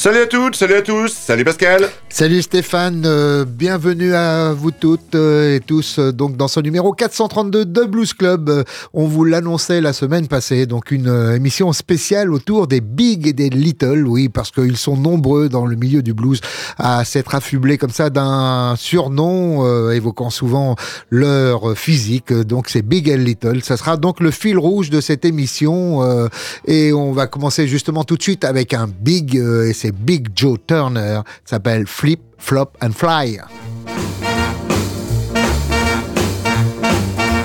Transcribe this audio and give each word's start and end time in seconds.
Salut 0.00 0.20
à 0.20 0.26
toutes, 0.26 0.56
salut 0.56 0.76
à 0.76 0.80
tous, 0.80 1.12
salut 1.12 1.44
Pascal. 1.44 1.90
Salut 2.08 2.40
Stéphane, 2.40 3.02
euh, 3.04 3.44
bienvenue 3.44 4.14
à 4.14 4.54
vous 4.54 4.70
toutes 4.70 5.14
euh, 5.14 5.56
et 5.56 5.60
tous 5.60 5.98
euh, 5.98 6.10
donc 6.10 6.38
dans 6.38 6.48
ce 6.48 6.58
numéro 6.58 6.92
432 6.92 7.66
de 7.66 7.84
Blues 7.84 8.14
Club. 8.14 8.64
on 8.94 9.06
vous 9.06 9.24
l'annonçait 9.24 9.82
la 9.82 9.92
semaine 9.92 10.26
passée, 10.26 10.64
donc 10.64 10.90
une 10.90 11.34
émission 11.36 11.72
spéciale 11.74 12.32
autour 12.32 12.66
des 12.66 12.80
big 12.80 13.26
et 13.26 13.34
des 13.34 13.50
little, 13.50 14.06
oui, 14.06 14.30
parce 14.30 14.50
qu'ils 14.50 14.78
sont 14.78 14.96
nombreux 14.96 15.50
dans 15.50 15.66
le 15.66 15.76
milieu 15.76 16.02
du 16.02 16.14
blues 16.14 16.40
à 16.78 17.04
s'être 17.04 17.34
affublés 17.34 17.76
comme 17.76 17.90
ça 17.90 18.08
d'un 18.08 18.76
surnom 18.76 19.90
évoquant 19.90 20.30
souvent 20.30 20.76
leur 21.10 21.76
physique. 21.76 22.32
Donc 22.32 22.70
c'est 22.70 22.82
big 22.82 23.10
and 23.10 23.22
little. 23.22 23.62
Ça 23.62 23.76
sera 23.76 23.98
donc 23.98 24.20
le 24.20 24.30
fil 24.30 24.56
rouge 24.56 24.88
de 24.88 25.02
cette 25.02 25.26
émission 25.26 26.28
et 26.66 26.92
on 26.92 27.12
va 27.12 27.26
commencer 27.26 27.68
justement 27.68 28.04
tout 28.04 28.16
de 28.16 28.22
suite 28.22 28.44
avec 28.44 28.74
un 28.74 28.88
big 28.88 29.36
et 29.36 29.72
c'est 29.74 29.89
Big 29.92 30.34
Joe 30.34 30.56
Turner, 30.56 31.22
s'appelle 31.44 31.86
Flip, 31.86 32.20
Flop 32.38 32.76
and 32.80 32.96
Fly. 32.96 33.38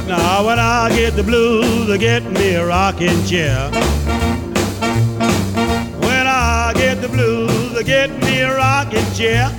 Now 0.08 0.45
when 0.45 0.59
I 0.59 0.89
get 0.95 1.16
the 1.16 1.23
blues, 1.23 1.89
I 1.89 1.98
get 1.98 2.23
me 2.23 2.55
a 2.55 2.66
rocking 2.66 3.23
chair. 3.25 3.70
When 6.00 6.28
I 6.28 6.73
get 6.75 7.02
the 7.02 7.09
blues, 7.09 7.78
I 7.78 7.83
get 7.83 8.09
me 8.23 8.42
a 8.42 8.55
rocking 8.55 9.11
chair. 9.14 9.50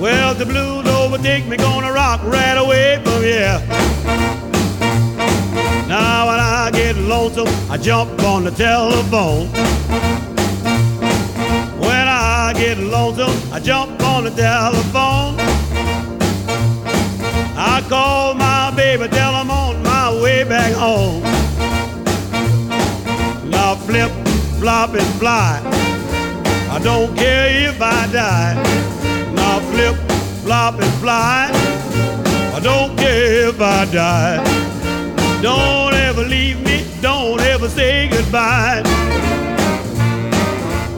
Well, 0.00 0.34
the 0.34 0.46
blues 0.46 0.86
overtake 0.88 1.46
me, 1.46 1.56
gonna 1.56 1.92
rock 1.92 2.20
right 2.24 2.58
away 2.58 3.00
from 3.04 3.22
here. 3.22 3.62
Now 5.88 6.26
when 6.26 6.38
I 6.40 6.70
get 6.72 6.96
lonesome, 6.96 7.48
I 7.70 7.78
jump 7.78 8.22
on 8.22 8.44
the 8.44 8.50
telephone. 8.50 9.48
Get 12.56 12.78
lonesome, 12.78 13.52
I 13.52 13.60
jump 13.60 14.02
on 14.02 14.24
the 14.24 14.30
telephone. 14.30 15.36
I 17.54 17.84
call 17.86 18.34
my 18.34 18.72
baby, 18.74 19.08
tell 19.08 19.34
I'm 19.34 19.50
on 19.50 19.82
my 19.82 20.10
way 20.22 20.42
back 20.42 20.72
home. 20.72 21.22
Now 23.50 23.74
flip, 23.74 24.10
flop, 24.58 24.94
and 24.94 25.06
fly. 25.20 25.60
I 26.70 26.78
don't 26.82 27.14
care 27.14 27.68
if 27.68 27.80
I 27.80 28.06
die. 28.10 28.54
Now 29.34 29.60
flip, 29.70 29.96
flop, 30.42 30.80
and 30.80 30.94
fly. 30.94 31.50
I 32.54 32.60
don't 32.62 32.96
care 32.96 33.48
if 33.48 33.60
I 33.60 33.84
die. 33.84 34.38
Don't 35.42 35.92
ever 35.92 36.22
leave 36.22 36.58
me, 36.64 36.86
don't 37.02 37.40
ever 37.40 37.68
say 37.68 38.08
goodbye. 38.08 38.82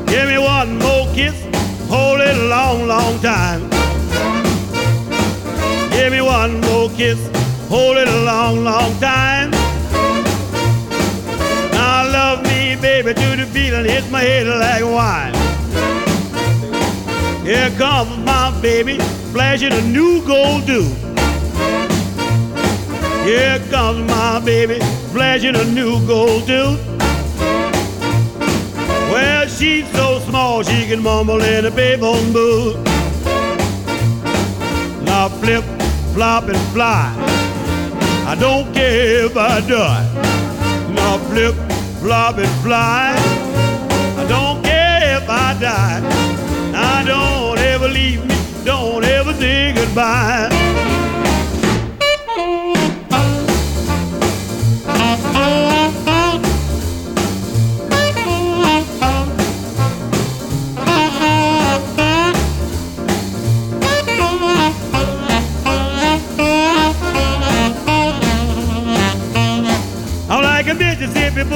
Give 0.07 0.29
me 0.29 0.39
one 0.39 0.79
more 0.79 1.07
kiss, 1.15 1.48
it 2.29 2.37
a 2.37 2.47
long, 2.49 2.87
long 2.87 3.19
time. 3.21 3.63
Give 5.91 6.13
me 6.13 6.21
one 6.21 6.61
more 6.61 6.91
kiss, 6.91 7.19
hold 7.69 7.97
it 7.97 8.09
a 8.09 8.21
long, 8.25 8.65
long 8.65 8.93
time. 9.01 9.51
Now 11.73 12.11
love 12.13 12.43
me, 12.43 12.77
baby, 12.77 13.15
to 13.15 13.37
the 13.37 13.49
beat 13.55 13.73
and 13.73 13.87
hit 13.87 14.11
my 14.11 14.21
head 14.21 14.47
like 14.47 14.85
wine. 14.85 15.35
Here 17.47 17.71
comes 17.79 18.17
my 18.25 18.51
baby, 18.61 18.99
flashing 19.33 19.73
a 19.73 19.83
new 19.83 20.23
gold 20.27 20.67
do. 20.67 20.83
Here 23.25 23.59
comes 23.71 24.07
my 24.11 24.41
baby, 24.45 24.81
flashing 25.13 25.57
a 25.57 25.65
new 25.65 26.07
gold 26.07 26.47
do. 26.47 26.98
She's 29.59 29.91
so 29.91 30.21
small 30.21 30.63
she 30.63 30.87
can 30.87 31.03
mumble 31.03 31.43
in 31.43 31.67
a 31.67 31.71
payphone 31.73 32.33
booth. 32.33 32.77
Now 35.03 35.29
flip, 35.29 35.65
flop, 36.15 36.45
and 36.45 36.59
fly. 36.73 37.13
I 38.25 38.37
don't 38.39 38.73
care 38.73 39.25
if 39.25 39.37
I 39.37 39.61
die. 39.63 40.07
Now 40.95 41.19
flip, 41.31 41.57
flop, 42.01 42.39
and 42.39 42.63
fly. 42.63 43.17
I 44.17 44.27
don't 44.29 44.63
care 44.63 45.17
if 45.17 45.29
I 45.29 45.59
die. 45.59 46.01
Now 46.71 47.05
don't 47.05 47.59
ever 47.59 47.89
leave 47.89 48.25
me. 48.27 48.37
Don't 48.65 49.05
ever 49.05 49.33
say 49.35 49.73
goodbye. 49.73 50.58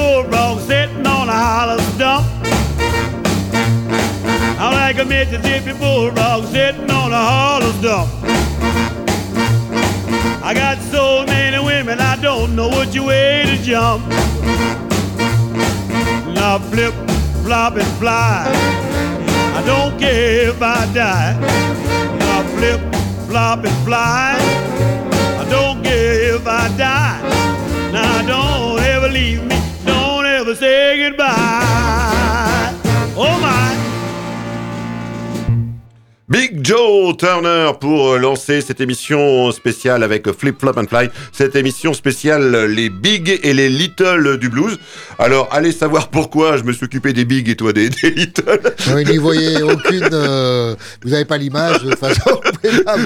Bulldog 0.03 0.59
sitting 0.59 1.07
on 1.07 1.29
a 1.29 1.39
hollow 1.47 1.79
stump. 1.95 2.25
I'm 4.61 4.73
like 4.83 4.97
a 5.03 5.05
Mississippi 5.05 5.73
bulldog 5.79 6.43
sitting 6.55 6.89
on 6.91 7.09
a 7.21 7.23
hollow 7.31 7.71
stump. 7.79 8.09
I 10.47 10.51
got 10.53 10.77
so 10.95 11.25
many 11.25 11.59
women, 11.71 11.97
I 12.01 12.15
don't 12.27 12.53
know 12.57 12.69
which 12.77 12.95
way 12.99 13.43
to 13.49 13.55
jump. 13.69 14.03
Now 16.37 16.59
flip, 16.71 16.95
flop, 17.43 17.73
and 17.83 17.91
fly. 18.01 18.43
I 19.57 19.61
don't 19.71 19.93
care 20.03 20.49
if 20.49 20.61
I 20.61 20.81
die. 20.93 21.33
Now 22.23 22.39
flip, 22.55 22.81
flop, 23.29 23.63
and 23.69 23.77
fly. 23.85 24.35
I 25.41 25.43
don't 25.55 25.81
care 25.81 26.35
if 26.35 26.45
I 26.45 26.67
die. 26.77 26.92
Joe 36.63 37.17
Turner 37.17 37.71
pour 37.77 38.15
lancer 38.15 38.61
cette 38.61 38.79
émission 38.79 39.51
spéciale 39.51 40.01
avec 40.01 40.31
Flip 40.31 40.57
Flop 40.57 40.71
and 40.77 40.85
Fly, 40.87 41.09
cette 41.33 41.57
émission 41.57 41.93
spéciale 41.93 42.67
les 42.67 42.89
big 42.89 43.41
et 43.43 43.53
les 43.53 43.67
little 43.67 44.37
du 44.37 44.47
blues. 44.47 44.77
Alors 45.19 45.49
allez 45.51 45.73
savoir 45.73 46.07
pourquoi 46.07 46.55
je 46.55 46.63
me 46.63 46.71
suis 46.71 46.85
occupé 46.85 47.11
des 47.11 47.25
big 47.25 47.49
et 47.49 47.57
toi 47.57 47.73
des, 47.73 47.89
little. 47.89 48.61
Oui, 48.95 49.03
n'y 49.03 49.17
voyez 49.17 49.61
aucune. 49.61 50.07
Euh, 50.13 50.73
vous 51.03 51.09
n'avez 51.09 51.25
pas 51.25 51.37
l'image 51.37 51.83
de 51.83 51.95
façon. 51.97 52.39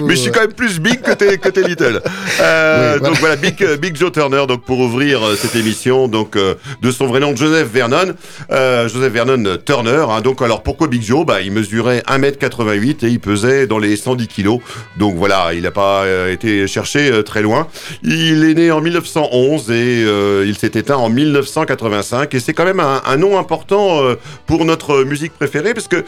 Mais 0.04 0.16
je 0.16 0.22
suis 0.22 0.32
quand 0.32 0.42
même 0.42 0.54
plus 0.54 0.80
big 0.80 1.02
que 1.02 1.14
tes, 1.14 1.40
que 1.40 1.60
little. 1.60 2.02
Euh, 2.40 3.00
donc 3.00 3.16
voilà, 3.20 3.38
big, 3.38 3.58
big 3.82 3.96
Joe 3.96 4.12
Turner 4.12 4.46
donc 4.48 4.66
pour 4.66 4.80
ouvrir 4.80 5.26
euh, 5.26 5.36
cette 5.36 5.56
émission 5.56 6.08
donc 6.08 6.38
de 6.38 6.92
son 6.92 7.08
vrai 7.08 7.20
nom 7.22 7.36
Joseph 7.36 7.70
Vernon, 7.74 8.14
Joseph 8.52 9.14
Vernon 9.14 9.58
Turner. 9.66 10.06
Hein. 10.10 10.22
donc 10.22 10.44
alors 10.44 10.62
pourquoi 10.62 10.88
Big 10.88 11.02
Joe? 11.02 11.26
Bah 11.26 11.42
il 11.42 11.52
mesurait 11.52 12.04
1m88 12.08 13.04
et 13.04 13.10
il 13.10 13.20
pesait 13.20 13.47
dans 13.68 13.80
les 13.80 13.96
110 13.96 14.28
kilos. 14.28 14.60
Donc 14.98 15.16
voilà, 15.16 15.54
il 15.54 15.64
n'a 15.64 15.72
pas 15.72 16.04
euh, 16.04 16.32
été 16.32 16.68
cherché 16.68 17.12
euh, 17.12 17.24
très 17.24 17.42
loin. 17.42 17.68
Il 18.04 18.44
est 18.44 18.54
né 18.54 18.72
en 18.72 18.82
1911 18.82 19.72
et 19.72 19.74
euh, 19.74 20.46
il 20.48 20.58
s'est 20.58 20.72
éteint 20.76 20.98
en 20.98 21.10
1985. 21.10 22.34
Et 22.34 22.40
c'est 22.40 22.54
quand 22.54 22.66
même 22.66 22.80
un, 22.80 23.18
nom 23.18 23.40
important 23.40 24.02
pour 24.46 24.64
notre 24.66 25.04
musique 25.04 25.34
préférée 25.34 25.74
parce 25.74 25.88
que 25.88 26.04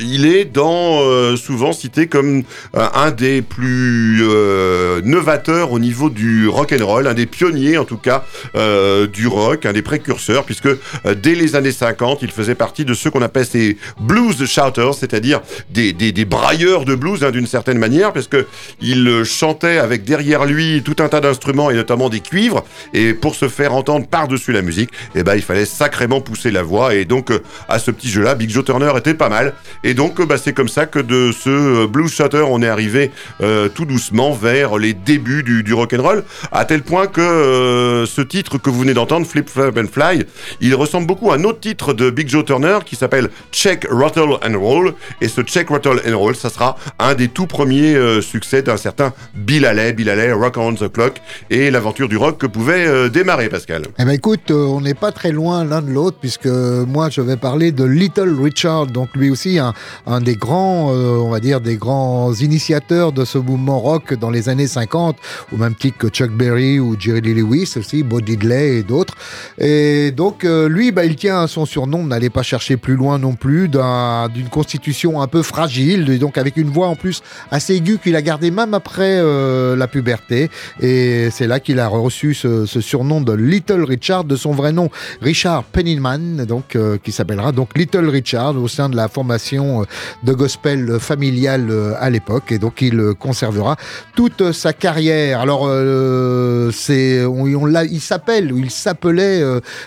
il 0.00 0.26
est 0.26 0.44
dans 0.44 1.34
souvent 1.36 1.72
cité 1.72 2.06
comme 2.06 2.44
un 2.74 3.10
des 3.10 3.42
plus 3.42 4.22
novateurs 5.02 5.72
au 5.72 5.80
niveau 5.80 6.08
du 6.08 6.46
rock 6.46 6.72
and 6.72 6.86
roll, 6.86 7.06
un 7.08 7.14
des 7.14 7.26
pionniers 7.26 7.78
en 7.78 7.84
tout 7.84 7.96
cas 7.96 8.24
du 9.12 9.26
rock, 9.26 9.66
un 9.66 9.72
des 9.72 9.82
précurseurs 9.82 10.44
puisque 10.44 10.68
dès 11.04 11.34
les 11.34 11.56
années 11.56 11.72
50, 11.72 12.22
il 12.22 12.30
faisait 12.30 12.54
partie 12.54 12.84
de 12.84 12.94
ceux 12.94 13.10
qu'on 13.10 13.22
appelle 13.22 13.46
ces 13.46 13.76
blues 13.98 14.44
shouters, 14.46 14.94
c'est-à-dire 14.94 15.40
des, 15.70 15.92
des, 15.92 16.17
brailleurs 16.24 16.84
de 16.84 16.94
blues 16.94 17.24
hein, 17.24 17.30
d'une 17.30 17.46
certaine 17.46 17.78
manière, 17.78 18.12
parce 18.12 18.28
que 18.28 18.46
il 18.80 19.24
chantait 19.24 19.78
avec 19.78 20.04
derrière 20.04 20.44
lui 20.44 20.82
tout 20.82 20.96
un 21.00 21.08
tas 21.08 21.20
d'instruments 21.20 21.70
et 21.70 21.74
notamment 21.74 22.08
des 22.08 22.20
cuivres, 22.20 22.64
et 22.94 23.14
pour 23.14 23.34
se 23.34 23.48
faire 23.48 23.74
entendre 23.74 24.06
par-dessus 24.06 24.52
la 24.52 24.62
musique, 24.62 24.90
eh 25.14 25.22
ben, 25.22 25.34
il 25.34 25.42
fallait 25.42 25.64
sacrément 25.64 26.20
pousser 26.20 26.50
la 26.50 26.62
voix, 26.62 26.94
et 26.94 27.04
donc 27.04 27.30
euh, 27.30 27.40
à 27.68 27.78
ce 27.78 27.90
petit 27.90 28.08
jeu-là, 28.08 28.34
Big 28.34 28.50
Joe 28.50 28.64
Turner 28.64 28.92
était 28.96 29.14
pas 29.14 29.28
mal, 29.28 29.54
et 29.84 29.94
donc 29.94 30.20
euh, 30.20 30.26
bah, 30.26 30.36
c'est 30.38 30.52
comme 30.52 30.68
ça 30.68 30.86
que 30.86 30.98
de 30.98 31.32
ce 31.32 31.48
euh, 31.50 31.86
blues 31.86 32.12
shutter, 32.12 32.44
on 32.46 32.62
est 32.62 32.68
arrivé 32.68 33.10
tout 33.74 33.84
doucement 33.84 34.32
vers 34.32 34.78
les 34.78 34.94
débuts 34.94 35.42
du, 35.42 35.62
du 35.62 35.74
rock'n'roll, 35.74 36.24
à 36.52 36.64
tel 36.64 36.82
point 36.82 37.06
que 37.06 38.04
ce 38.06 38.20
titre 38.20 38.58
que 38.58 38.70
vous 38.70 38.80
venez 38.80 38.94
d'entendre, 38.94 39.26
Flip 39.26 39.48
Flop 39.48 39.72
and 39.76 39.86
Fly, 39.92 40.24
il 40.60 40.74
ressemble 40.74 41.06
beaucoup 41.06 41.30
à 41.30 41.36
un 41.36 41.44
autre 41.44 41.60
titre 41.60 41.94
de 41.94 42.10
Big 42.10 42.28
Joe 42.28 42.44
Turner 42.44 42.78
qui 42.84 42.96
s'appelle 42.96 43.30
Check 43.52 43.86
Rattle 43.90 44.38
and 44.42 44.58
Roll, 44.58 44.94
et 45.20 45.28
ce 45.28 45.40
Check 45.42 45.70
Rattle 45.70 46.00
and 46.14 46.34
ça 46.34 46.50
sera 46.50 46.76
un 46.98 47.14
des 47.14 47.28
tout 47.28 47.46
premiers 47.46 47.94
euh, 47.94 48.20
succès 48.20 48.62
d'un 48.62 48.76
certain 48.76 49.12
Bill 49.34 49.64
Haley, 49.64 49.92
Bill 49.92 50.08
Haley, 50.08 50.32
Rock 50.32 50.56
on 50.56 50.74
the 50.74 50.90
Clock, 50.90 51.20
et 51.50 51.70
l'aventure 51.70 52.08
du 52.08 52.16
rock 52.16 52.38
que 52.38 52.46
pouvait 52.46 52.86
euh, 52.86 53.08
démarrer, 53.08 53.48
Pascal. 53.48 53.82
Eh 53.98 54.04
ben 54.04 54.12
écoute, 54.12 54.50
euh, 54.50 54.66
on 54.66 54.80
n'est 54.80 54.94
pas 54.94 55.12
très 55.12 55.32
loin 55.32 55.64
l'un 55.64 55.82
de 55.82 55.90
l'autre, 55.90 56.18
puisque 56.20 56.46
moi 56.46 57.08
je 57.10 57.20
vais 57.20 57.36
parler 57.36 57.72
de 57.72 57.84
Little 57.84 58.36
Richard, 58.40 58.86
donc 58.86 59.08
lui 59.14 59.30
aussi 59.30 59.58
un, 59.58 59.74
un 60.06 60.20
des 60.20 60.34
grands, 60.36 60.90
on 60.90 61.30
va 61.30 61.40
dire, 61.40 61.60
des 61.60 61.76
grands 61.76 62.32
initiateurs 62.34 63.12
de 63.12 63.24
ce 63.24 63.38
mouvement 63.38 63.78
rock 63.78 64.14
dans 64.14 64.30
les 64.30 64.48
années 64.48 64.66
50, 64.66 65.16
au 65.52 65.56
même 65.56 65.74
titre 65.74 65.98
que 65.98 66.08
Chuck 66.08 66.30
Berry 66.30 66.78
ou 66.78 66.96
Jerry 66.98 67.20
Lee 67.20 67.34
Lewis 67.34 67.74
aussi, 67.76 68.02
Bo 68.02 68.20
Diddley 68.20 68.78
et 68.78 68.82
d'autres. 68.82 69.14
Et 69.58 70.10
donc 70.12 70.44
lui, 70.44 70.92
bah, 70.92 71.04
il 71.04 71.16
tient 71.16 71.46
son 71.46 71.66
surnom, 71.66 72.04
n'allez 72.04 72.30
pas 72.30 72.42
chercher 72.42 72.76
plus 72.76 72.96
loin 72.96 73.18
non 73.18 73.34
plus, 73.34 73.68
d'une 73.68 74.48
constitution 74.50 75.20
un 75.20 75.26
peu 75.26 75.42
fragile, 75.42 75.97
donc 76.04 76.38
avec 76.38 76.56
une 76.56 76.70
voix 76.70 76.88
en 76.88 76.96
plus 76.96 77.22
assez 77.50 77.74
aiguë 77.74 77.98
qu'il 77.98 78.16
a 78.16 78.22
gardée 78.22 78.50
même 78.50 78.74
après 78.74 79.18
euh, 79.18 79.76
la 79.76 79.88
puberté. 79.88 80.50
Et 80.80 81.28
c'est 81.30 81.46
là 81.46 81.60
qu'il 81.60 81.80
a 81.80 81.88
reçu 81.88 82.34
ce, 82.34 82.66
surnom 82.66 83.20
de 83.20 83.32
Little 83.32 83.84
Richard, 83.84 84.24
de 84.24 84.36
son 84.36 84.52
vrai 84.52 84.72
nom 84.72 84.90
Richard 85.20 85.64
Pennyman, 85.64 86.44
donc 86.44 86.76
euh, 86.76 86.98
qui 87.02 87.12
s'appellera 87.12 87.52
donc 87.52 87.76
Little 87.76 88.08
Richard 88.08 88.56
au 88.56 88.68
sein 88.68 88.88
de 88.88 88.96
la 88.96 89.08
formation 89.08 89.82
euh, 89.82 89.84
de 90.22 90.32
gospel 90.32 90.98
familiale 91.00 91.70
à 91.98 92.10
l'époque. 92.10 92.52
Et 92.52 92.58
donc 92.58 92.82
il 92.82 93.14
conservera 93.18 93.76
toute 94.14 94.52
sa 94.52 94.72
carrière. 94.72 95.40
Alors 95.40 95.68
c'est 96.72 97.24
on, 97.24 97.46
il 97.46 98.00
s'appelle 98.00 98.52
il 98.54 98.70
s'appelait 98.70 99.42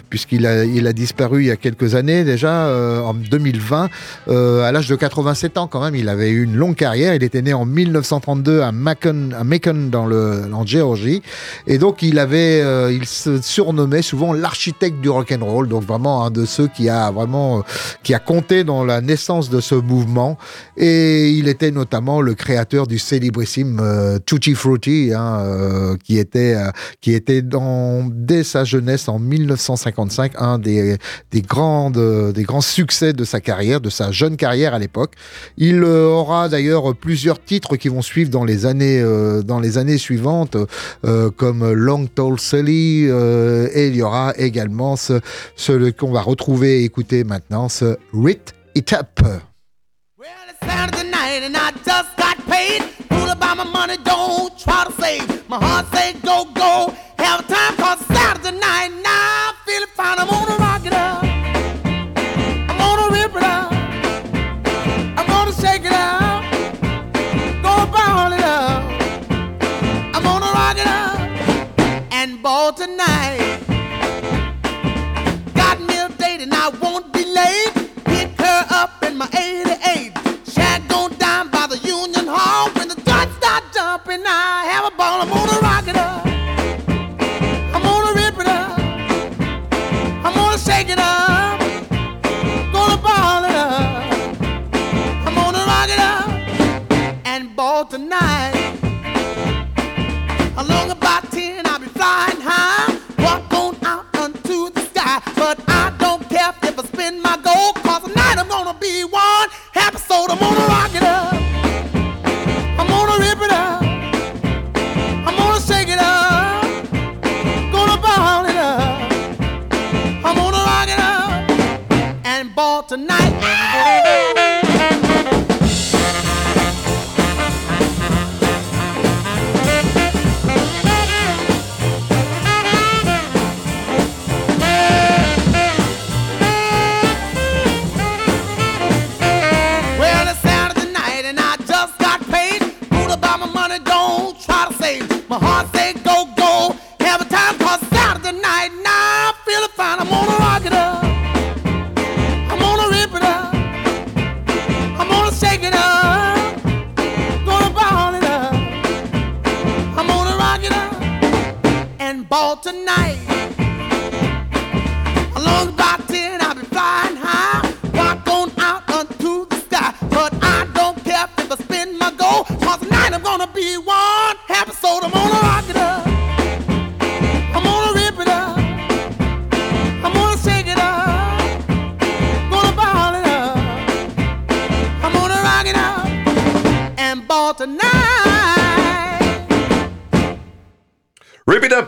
puisqu'il 0.09 0.45
a 0.45 0.65
il 0.65 0.87
a 0.87 0.93
disparu 0.93 1.43
il 1.43 1.47
y 1.47 1.51
a 1.51 1.55
quelques 1.55 1.95
années 1.95 2.23
déjà 2.23 2.67
en 3.03 3.13
2020 3.13 3.89
à 4.27 4.71
l'âge 4.71 4.87
de 4.87 4.95
87 4.95 5.57
ans 5.57 5.67
quand 5.67 5.81
même. 5.81 5.95
Il 6.01 6.09
avait 6.09 6.31
eu 6.31 6.43
une 6.43 6.55
longue 6.55 6.75
carrière. 6.75 7.13
Il 7.13 7.23
était 7.23 7.43
né 7.43 7.53
en 7.53 7.63
1932 7.63 8.61
à 8.61 8.71
Macon, 8.71 9.29
à 9.37 9.43
Macon 9.43 9.89
dans 9.91 10.07
le, 10.07 10.49
en 10.51 10.65
Géorgie. 10.65 11.21
Et 11.67 11.77
donc, 11.77 12.01
il 12.01 12.17
avait, 12.17 12.61
euh, 12.61 12.91
il 12.91 13.05
se 13.05 13.39
surnommait 13.39 14.01
souvent 14.01 14.33
l'architecte 14.33 14.99
du 14.99 15.09
rock 15.09 15.31
and 15.31 15.45
roll. 15.45 15.67
Donc, 15.67 15.83
vraiment 15.83 16.25
un 16.25 16.31
de 16.31 16.45
ceux 16.45 16.67
qui 16.67 16.89
a 16.89 17.11
vraiment, 17.11 17.59
euh, 17.59 17.61
qui 18.01 18.15
a 18.15 18.19
compté 18.19 18.63
dans 18.63 18.83
la 18.83 18.99
naissance 18.99 19.51
de 19.51 19.61
ce 19.61 19.75
mouvement. 19.75 20.39
Et 20.75 21.29
il 21.29 21.47
était 21.47 21.69
notamment 21.69 22.19
le 22.19 22.33
créateur 22.33 22.87
du 22.87 22.97
célébrissime 22.97 23.79
euh, 23.79 24.17
Tutti 24.25 24.55
Frutti, 24.55 25.11
hein, 25.15 25.97
qui 26.03 26.17
était, 26.17 26.55
qui 26.99 27.13
était 27.13 27.43
dans, 27.43 28.09
dès 28.11 28.43
sa 28.43 28.63
jeunesse 28.63 29.07
en 29.07 29.19
1955, 29.19 30.33
un 30.37 30.57
des, 30.57 30.97
des 31.31 31.41
grandes, 31.41 32.33
des 32.33 32.43
grands 32.43 32.61
succès 32.61 33.13
de 33.13 33.23
sa 33.23 33.39
carrière, 33.39 33.81
de 33.81 33.91
sa 33.91 34.11
jeune 34.11 34.35
carrière 34.35 34.73
à 34.73 34.79
l'époque. 34.79 35.13
Il 35.57 35.83
aura 35.91 36.49
d'ailleurs 36.49 36.95
plusieurs 36.95 37.43
titres 37.43 37.75
qui 37.75 37.89
vont 37.89 38.01
suivre 38.01 38.29
dans 38.29 38.43
les 38.43 38.65
années, 38.65 39.01
euh, 39.01 39.41
dans 39.41 39.59
les 39.59 39.77
années 39.77 39.97
suivantes, 39.97 40.57
euh, 41.05 41.29
comme 41.31 41.71
Long 41.71 42.07
Tall 42.07 42.39
Sully, 42.39 43.07
euh, 43.09 43.67
et 43.73 43.87
il 43.87 43.95
y 43.95 44.01
aura 44.01 44.33
également 44.37 44.95
ce, 44.95 45.19
ce 45.55 45.91
qu'on 45.91 46.11
va 46.11 46.21
retrouver 46.21 46.81
et 46.81 46.83
écouter 46.83 47.23
maintenant, 47.23 47.69
ce 47.69 47.97
Rit 48.13 48.39
It 48.75 48.93
Up. 48.93 49.19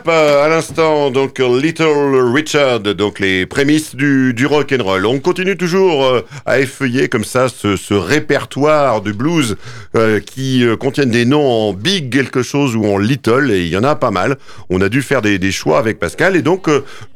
À 0.06 0.48
l'instant, 0.48 1.10
donc 1.10 1.38
Little 1.38 2.30
Richard, 2.34 2.80
donc 2.80 3.20
les 3.20 3.46
prémices 3.46 3.96
du, 3.96 4.34
du 4.34 4.44
rock 4.44 4.74
and 4.78 4.84
roll. 4.84 5.06
On 5.06 5.18
continue 5.18 5.56
toujours 5.56 6.04
euh, 6.04 6.20
à 6.44 6.60
effeuiller 6.60 7.08
comme 7.08 7.24
ça 7.24 7.46
ce, 7.48 7.94
répertoire 7.94 9.00
du 9.00 9.14
blues 9.14 9.56
euh, 9.96 10.20
qui 10.20 10.62
euh, 10.62 10.76
contiennent 10.76 11.10
des 11.10 11.24
noms 11.24 11.46
en 11.46 11.72
big 11.72 12.12
quelque 12.12 12.42
chose 12.42 12.76
ou 12.76 12.84
en 12.84 12.98
little 12.98 13.50
et 13.50 13.62
il 13.62 13.68
y 13.68 13.78
en 13.78 13.82
a 13.82 13.94
pas 13.94 14.10
mal. 14.10 14.36
On 14.68 14.82
a 14.82 14.90
dû 14.90 15.00
faire 15.00 15.22
des, 15.22 15.52
choix 15.52 15.78
avec 15.78 15.98
Pascal 15.98 16.36
et 16.36 16.42
donc 16.42 16.68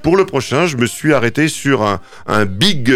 pour 0.02 0.16
le 0.16 0.24
prochain, 0.24 0.66
je 0.66 0.78
me 0.78 0.86
suis 0.86 1.12
arrêté 1.12 1.48
sur 1.48 1.82
un, 1.82 2.46
big 2.46 2.90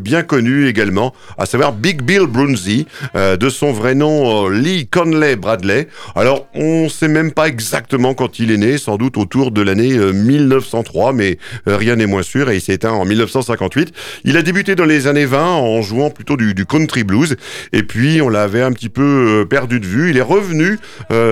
bien 0.00 0.22
connu 0.24 0.66
également, 0.66 1.14
à 1.38 1.46
savoir 1.46 1.72
Big 1.72 2.02
Bill 2.02 2.26
Brunzy, 2.26 2.86
de 3.14 3.48
son 3.48 3.72
vrai 3.72 3.94
nom 3.94 4.48
Lee 4.48 4.88
Conley 4.88 5.36
Bradley. 5.36 5.88
Alors 6.14 6.48
on 6.54 6.88
sait 6.88 7.08
même 7.08 7.32
pas 7.32 7.46
exactement 7.48 8.14
quand 8.14 8.38
il 8.38 8.50
est 8.50 8.56
né 8.56 8.78
sans 8.78 8.96
doute 8.96 9.16
autour 9.18 9.35
de 9.50 9.62
l'année 9.62 9.96
1903, 9.96 11.12
mais 11.12 11.38
rien 11.66 11.96
n'est 11.96 12.06
moins 12.06 12.22
sûr, 12.22 12.50
et 12.50 12.56
il 12.56 12.60
s'est 12.60 12.74
éteint 12.74 12.92
en 12.92 13.04
1958. 13.04 13.92
Il 14.24 14.36
a 14.36 14.42
débuté 14.42 14.74
dans 14.74 14.84
les 14.84 15.06
années 15.06 15.26
20 15.26 15.44
en 15.44 15.82
jouant 15.82 16.10
plutôt 16.10 16.36
du, 16.36 16.54
country 16.66 17.04
blues, 17.04 17.36
et 17.72 17.82
puis 17.82 18.20
on 18.22 18.28
l'avait 18.28 18.62
un 18.62 18.72
petit 18.72 18.88
peu 18.88 19.46
perdu 19.48 19.80
de 19.80 19.86
vue. 19.86 20.10
Il 20.10 20.16
est 20.16 20.22
revenu 20.22 20.78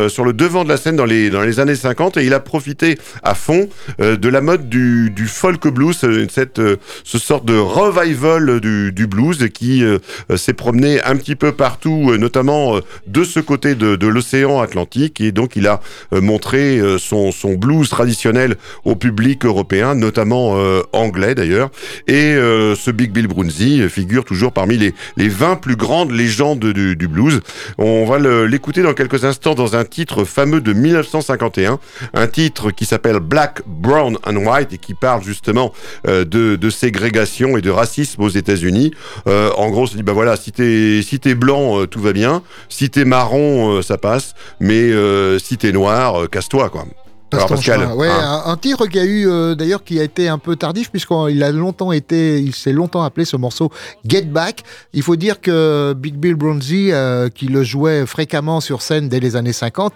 sur 0.09 0.25
le 0.25 0.33
devant 0.33 0.65
de 0.65 0.69
la 0.69 0.77
scène 0.77 0.97
dans 0.97 1.05
les, 1.05 1.31
dans 1.31 1.43
les 1.43 1.61
années 1.61 1.75
50, 1.75 2.19
et 2.19 2.25
il 2.25 2.35
a 2.35 2.41
profité 2.41 2.99
à 3.23 3.35
fond 3.35 3.69
de 3.99 4.29
la 4.29 4.41
mode 4.41 4.69
du, 4.69 5.13
folk 5.27 5.67
blues, 5.69 6.05
cette 6.31 6.61
ce 7.05 7.19
sorte 7.19 7.45
de 7.45 7.57
revival 7.57 8.61
du, 8.61 9.07
blues 9.07 9.49
qui 9.53 9.83
s'est 10.37 10.53
promené 10.53 11.03
un 11.03 11.17
petit 11.17 11.37
peu 11.37 11.53
partout, 11.53 12.17
notamment 12.17 12.79
de 13.07 13.25
ce 13.25 13.41
côté 13.41 13.75
de, 13.75 14.07
l'océan 14.07 14.61
Atlantique, 14.61 15.21
et 15.21 15.33
donc 15.33 15.57
il 15.57 15.67
a 15.67 15.81
montré 16.13 16.81
son 16.99 17.55
blues 17.55 17.94
traditionnel 17.95 18.57
au 18.85 18.97
public 18.97 19.45
européen, 19.45 19.95
notamment 19.95 20.57
anglais 20.93 21.35
d'ailleurs. 21.35 21.71
Et 22.07 22.35
ce 22.35 22.91
Big 22.91 23.13
Bill 23.13 23.27
Brunzi 23.27 23.89
figure 23.89 24.25
toujours 24.25 24.53
parmi 24.53 24.77
les, 24.77 24.95
les 25.17 25.29
20 25.29 25.57
plus 25.57 25.77
grandes 25.77 26.11
légendes 26.11 26.59
du, 26.59 26.97
du 26.97 27.09
blues. 27.09 27.41
On 27.79 28.05
va 28.05 28.19
l'écouter 28.47 28.83
dans 28.83 28.95
quelques 28.95 29.25
instants 29.25 29.55
dans 29.55 29.77
un 29.77 29.85
titre 29.85 30.25
fameux 30.25 30.61
de 30.61 30.73
1951, 30.73 31.79
un 32.15 32.27
titre 32.27 32.71
qui 32.71 32.85
s'appelle 32.85 33.21
Black, 33.21 33.63
Brown 33.67 34.19
and 34.27 34.37
White 34.37 34.73
et 34.73 34.79
qui 34.79 34.95
parle 34.95 35.23
justement 35.23 35.73
de, 36.05 36.25
de 36.25 36.71
ségrégation 36.71 37.57
et 37.57 37.63
de 37.63 37.71
racisme 37.71 38.23
aux 38.23 38.29
États-Unis. 38.29 38.93
Euh, 39.27 39.51
en 39.57 39.71
gros, 39.71 39.87
c'est 39.87 39.97
dit 39.97 40.03
bah 40.03 40.13
voilà, 40.13 40.37
si 40.37 40.53
t'es 40.53 41.01
si 41.03 41.21
t'es 41.21 41.35
blanc, 41.35 41.81
euh, 41.81 41.87
tout 41.87 42.01
va 42.01 42.13
bien. 42.13 42.43
Si 42.69 42.91
t'es 42.91 43.05
marron, 43.05 43.77
euh, 43.77 43.83
ça 43.83 43.99
passe. 43.99 44.35
Mais 44.61 44.91
si 45.39 45.57
t'es 45.57 45.73
noir, 45.73 46.29
casse-toi 46.31 46.71
quoi. 46.71 46.85
Alors, 47.33 47.49
Pascal, 47.49 47.93
ouais, 47.95 48.09
ah. 48.11 48.45
un, 48.47 48.57
titre 48.57 48.87
qui 48.87 48.99
a 48.99 49.04
eu 49.04 49.28
euh, 49.28 49.54
d'ailleurs 49.54 49.83
qui 49.83 49.99
a 49.99 50.04
été 50.04 50.28
un 50.28 50.38
peu 50.38 50.57
tardif 50.57 50.90
puisqu'il 50.90 51.43
a 51.43 51.50
longtemps 51.50 51.93
été, 51.93 52.40
il 52.40 52.54
s'est 52.54 52.73
longtemps 52.73 53.02
appelé 53.02 53.25
ce 53.25 53.37
morceau 53.37 53.71
Get 54.07 54.23
Back. 54.23 54.62
Il 54.93 55.02
faut 55.02 55.16
dire 55.16 55.40
que 55.40 55.95
Big 55.97 56.14
Bill 56.14 56.35
Bronzy, 56.35 56.93
euh, 56.93 57.28
qui 57.28 57.47
le 57.47 57.64
jouait 57.64 58.07
fréquemment 58.07 58.61
sur 58.61 58.83
scène 58.83 59.09
dès 59.09 59.21
les 59.21 59.37
années 59.37 59.52
50, 59.52 59.93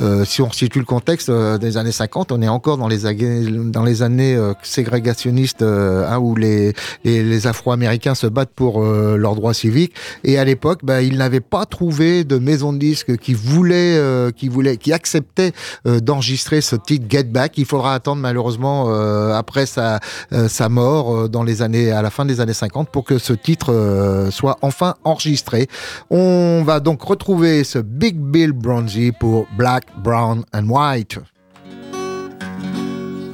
euh, 0.00 0.24
si 0.24 0.42
on 0.42 0.50
situe 0.50 0.80
le 0.80 0.84
contexte 0.84 1.30
des 1.30 1.76
années 1.76 1.92
50, 1.92 2.32
on 2.32 2.42
est 2.42 2.48
encore 2.48 2.78
dans 2.78 2.88
les, 2.88 3.00
dans 3.04 3.84
les 3.84 4.02
années 4.02 4.38
ségrégationnistes 4.62 5.62
hein, 5.62 6.18
où 6.18 6.34
les, 6.34 6.72
les, 7.04 7.46
Afro-Américains 7.46 8.14
se 8.14 8.26
battent 8.26 8.54
pour 8.54 8.82
leurs 8.82 9.34
droits 9.34 9.54
civiques. 9.54 9.94
Et 10.24 10.38
à 10.38 10.44
l'époque, 10.44 10.80
bah, 10.82 11.02
il 11.02 11.16
n'avait 11.18 11.40
pas 11.40 11.66
trouvé 11.66 12.24
de 12.24 12.38
maison 12.38 12.72
de 12.72 12.78
disques 12.78 13.16
qui 13.18 13.34
voulait, 13.34 14.00
qui 14.36 14.48
voulait, 14.48 14.76
qui 14.76 14.92
acceptait 14.92 15.52
d'enregistrer 15.84 16.60
ce 16.72 16.76
titre 16.76 17.04
Get 17.08 17.24
Back. 17.24 17.58
Il 17.58 17.66
faudra 17.66 17.94
attendre 17.94 18.22
malheureusement 18.22 18.86
euh, 18.88 19.34
après 19.34 19.66
sa, 19.66 20.00
euh, 20.32 20.48
sa 20.48 20.68
mort 20.70 21.14
euh, 21.14 21.28
dans 21.28 21.42
les 21.42 21.60
années, 21.60 21.92
à 21.92 22.00
la 22.00 22.10
fin 22.10 22.24
des 22.24 22.40
années 22.40 22.54
50 22.54 22.88
pour 22.88 23.04
que 23.04 23.18
ce 23.18 23.34
titre 23.34 24.28
soit 24.30 24.58
enfin 24.62 24.94
enregistré. 25.04 25.68
On 26.10 26.62
va 26.64 26.80
donc 26.80 27.02
retrouver 27.02 27.64
ce 27.64 27.78
Big 27.78 28.16
Bill 28.16 28.52
Bronzy 28.52 29.12
pour 29.12 29.46
Black, 29.56 29.84
Brown 30.02 30.44
and 30.54 30.68
White. 30.68 31.18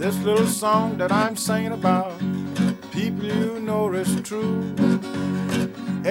This 0.01 0.15
little 0.25 0.47
song 0.47 0.97
that 0.99 1.11
I'm 1.13 1.37
singing 1.37 1.73
about, 1.73 2.13
people 2.93 3.27
you 3.27 3.61
know 3.61 3.93
is 3.93 4.21
true. 4.23 4.98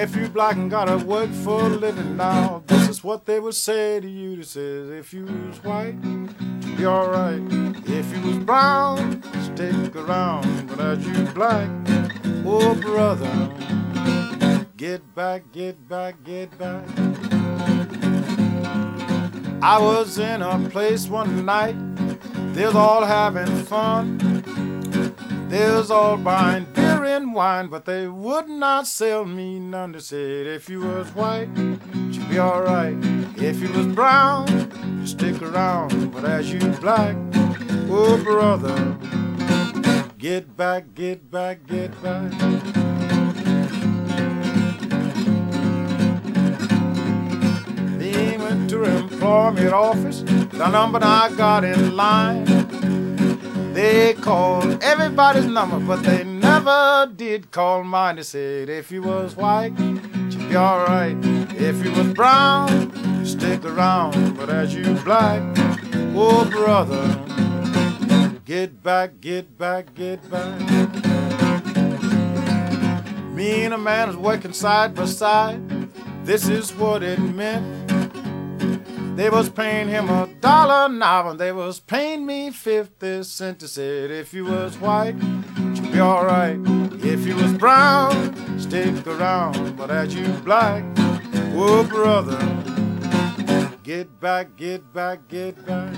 If 0.00 0.14
you 0.14 0.28
black 0.28 0.54
and 0.54 0.70
gotta 0.70 0.96
work 0.96 1.28
for 1.42 1.60
a 1.60 1.68
living 1.68 2.16
now, 2.16 2.62
this 2.68 2.88
is 2.88 3.02
what 3.02 3.26
they 3.26 3.40
would 3.40 3.56
say 3.56 3.98
to 3.98 4.08
you. 4.08 4.36
This 4.36 4.54
is 4.54 4.90
if 4.90 5.12
you 5.12 5.24
was 5.24 5.60
white, 5.64 6.00
be 6.76 6.86
alright. 6.86 7.42
If 7.84 8.06
you 8.14 8.22
was 8.22 8.38
brown, 8.38 9.20
stick 9.42 9.96
around. 9.96 10.68
But 10.68 10.78
as 10.78 11.04
you 11.04 11.24
black, 11.34 11.68
oh 12.46 12.76
brother, 12.76 13.50
get 14.76 15.02
back, 15.16 15.50
get 15.50 15.88
back, 15.88 16.22
get 16.22 16.56
back. 16.56 16.84
I 19.60 19.78
was 19.80 20.16
in 20.20 20.42
a 20.42 20.68
place 20.70 21.08
one 21.08 21.44
night, 21.44 21.74
they 22.54 22.64
was 22.66 22.76
all 22.76 23.04
having 23.04 23.64
fun. 23.64 24.38
They 25.48 25.70
was 25.70 25.90
all 25.90 26.18
buying 26.18 26.66
beer 26.74 27.04
and 27.04 27.32
wine, 27.32 27.68
but 27.68 27.86
they 27.86 28.06
would 28.06 28.50
not 28.50 28.86
sell 28.86 29.24
me 29.24 29.58
none. 29.58 29.92
They 29.92 30.00
said 30.00 30.46
if 30.46 30.68
you 30.68 30.80
was 30.80 31.08
white, 31.14 31.48
you'd 31.56 32.28
be 32.28 32.38
alright. 32.38 32.94
If 33.38 33.62
you 33.62 33.72
was 33.72 33.86
brown, 33.86 34.46
you 35.00 35.06
stick 35.06 35.40
around. 35.40 36.12
But 36.12 36.26
as 36.26 36.52
you 36.52 36.60
black, 36.80 37.16
oh 37.88 38.20
brother, 38.22 38.76
get 40.18 40.54
back, 40.54 40.94
get 40.94 41.30
back, 41.30 41.66
get 41.66 42.02
back. 42.02 42.30
They 47.98 48.36
went 48.36 48.68
to 48.68 48.84
employment 48.84 49.72
office, 49.72 50.20
the 50.20 50.68
number 50.68 50.98
I 51.02 51.32
got 51.34 51.64
in 51.64 51.96
line. 51.96 52.67
They 53.74 54.14
called 54.14 54.82
everybody's 54.82 55.46
number, 55.46 55.78
but 55.78 56.02
they 56.02 56.24
never 56.24 57.10
did 57.14 57.50
call 57.50 57.84
mine. 57.84 58.16
They 58.16 58.22
said 58.22 58.68
if 58.68 58.90
you 58.90 59.02
was 59.02 59.36
white, 59.36 59.78
you'd 59.78 60.48
be 60.48 60.56
alright. 60.56 61.16
If 61.56 61.84
you 61.84 61.92
was 61.92 62.12
brown, 62.14 63.24
stick 63.24 63.64
around. 63.64 64.36
But 64.36 64.50
as 64.50 64.74
you 64.74 64.94
black, 65.04 65.42
oh 66.14 66.48
brother, 66.50 67.04
get 68.44 68.82
back, 68.82 69.20
get 69.20 69.56
back, 69.56 69.94
get 69.94 70.28
back. 70.30 70.58
Me 73.32 73.62
and 73.62 73.74
a 73.74 73.78
man 73.78 74.08
was 74.08 74.16
working 74.16 74.52
side 74.52 74.94
by 74.94 75.04
side. 75.04 75.60
This 76.24 76.48
is 76.48 76.74
what 76.74 77.02
it 77.02 77.20
meant. 77.20 77.77
They 79.18 79.30
was 79.30 79.48
paying 79.48 79.88
him 79.88 80.08
a 80.08 80.28
dollar 80.40 80.88
now, 80.88 81.30
and 81.30 81.40
they 81.40 81.50
was 81.50 81.80
paying 81.80 82.24
me 82.24 82.52
50 82.52 83.24
cents. 83.24 83.62
They 83.62 83.66
said, 83.66 84.10
if 84.12 84.32
you 84.32 84.44
was 84.44 84.78
white, 84.78 85.16
you'd 85.56 85.90
be 85.90 86.00
alright. 86.00 86.60
If 87.02 87.26
you 87.26 87.34
was 87.34 87.52
brown, 87.54 88.60
stick 88.60 89.04
around. 89.08 89.76
But 89.76 89.90
as 89.90 90.14
you 90.14 90.28
black, 90.44 90.84
oh 91.56 91.82
brother, 91.82 92.38
get 93.82 94.20
back, 94.20 94.56
get 94.56 94.92
back, 94.92 95.26
get 95.26 95.66
back. 95.66 95.96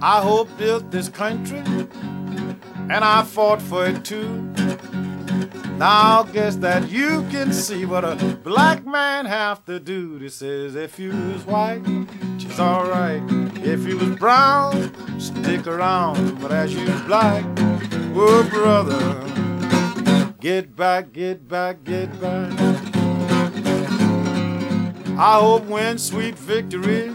I 0.00 0.20
hope 0.22 0.56
built 0.56 0.88
this 0.92 1.08
country, 1.08 1.64
and 1.66 3.02
I 3.02 3.24
fought 3.24 3.60
for 3.60 3.86
it 3.86 4.04
too. 4.04 4.53
Now 5.78 6.22
I 6.22 6.30
guess 6.30 6.56
that 6.56 6.88
you 6.88 7.26
can 7.30 7.52
see 7.52 7.84
what 7.84 8.04
a 8.04 8.14
black 8.44 8.86
man 8.86 9.26
have 9.26 9.64
to 9.64 9.80
do. 9.80 10.20
This 10.20 10.36
says 10.36 10.76
if 10.76 11.00
you 11.00 11.10
was 11.10 11.44
white, 11.44 11.82
she's 12.38 12.60
alright. 12.60 13.22
If 13.56 13.86
you 13.86 13.98
was 13.98 14.16
brown, 14.16 14.92
stick 15.20 15.66
around. 15.66 16.40
But 16.40 16.52
as 16.52 16.72
you 16.72 16.86
black, 17.06 17.44
oh 18.14 18.48
brother, 18.48 19.02
get 20.38 20.76
back, 20.76 21.12
get 21.12 21.48
back, 21.48 21.82
get 21.82 22.20
back. 22.20 22.52
I 25.18 25.38
hope 25.40 25.64
win 25.64 25.98
sweet 25.98 26.38
victory 26.38 27.10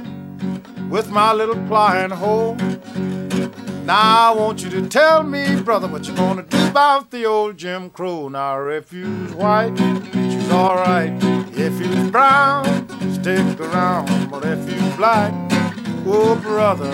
with 0.90 1.10
my 1.10 1.32
little 1.32 1.62
pliant 1.68 2.12
hoe. 2.12 2.58
Now 3.90 4.34
I 4.34 4.38
want 4.38 4.62
you 4.64 4.70
to 4.70 4.88
tell 4.88 5.24
me, 5.24 5.60
brother, 5.64 5.88
what 5.88 6.08
you 6.08 6.14
gonna 6.16 6.44
do 6.44 6.68
about 6.68 7.10
the 7.10 7.26
old 7.26 7.58
Jim 7.58 7.90
Crow. 7.90 8.30
Now 8.30 8.68
if 8.68 8.94
you's 8.94 9.34
white, 9.34 9.76
she's 10.14 10.52
alright. 10.52 11.12
If 11.58 11.74
you's 11.80 12.12
brown, 12.12 12.66
stick 13.12 13.60
around. 13.60 14.30
But 14.30 14.46
if 14.46 14.60
you 14.72 14.96
black, 14.96 15.34
oh 16.06 16.36
brother, 16.36 16.94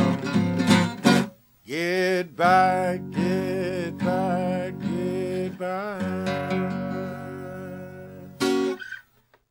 get 1.66 2.34
back, 2.34 3.02
get 3.12 3.98
back, 3.98 4.80
get 4.80 5.60
back. 5.60 6.15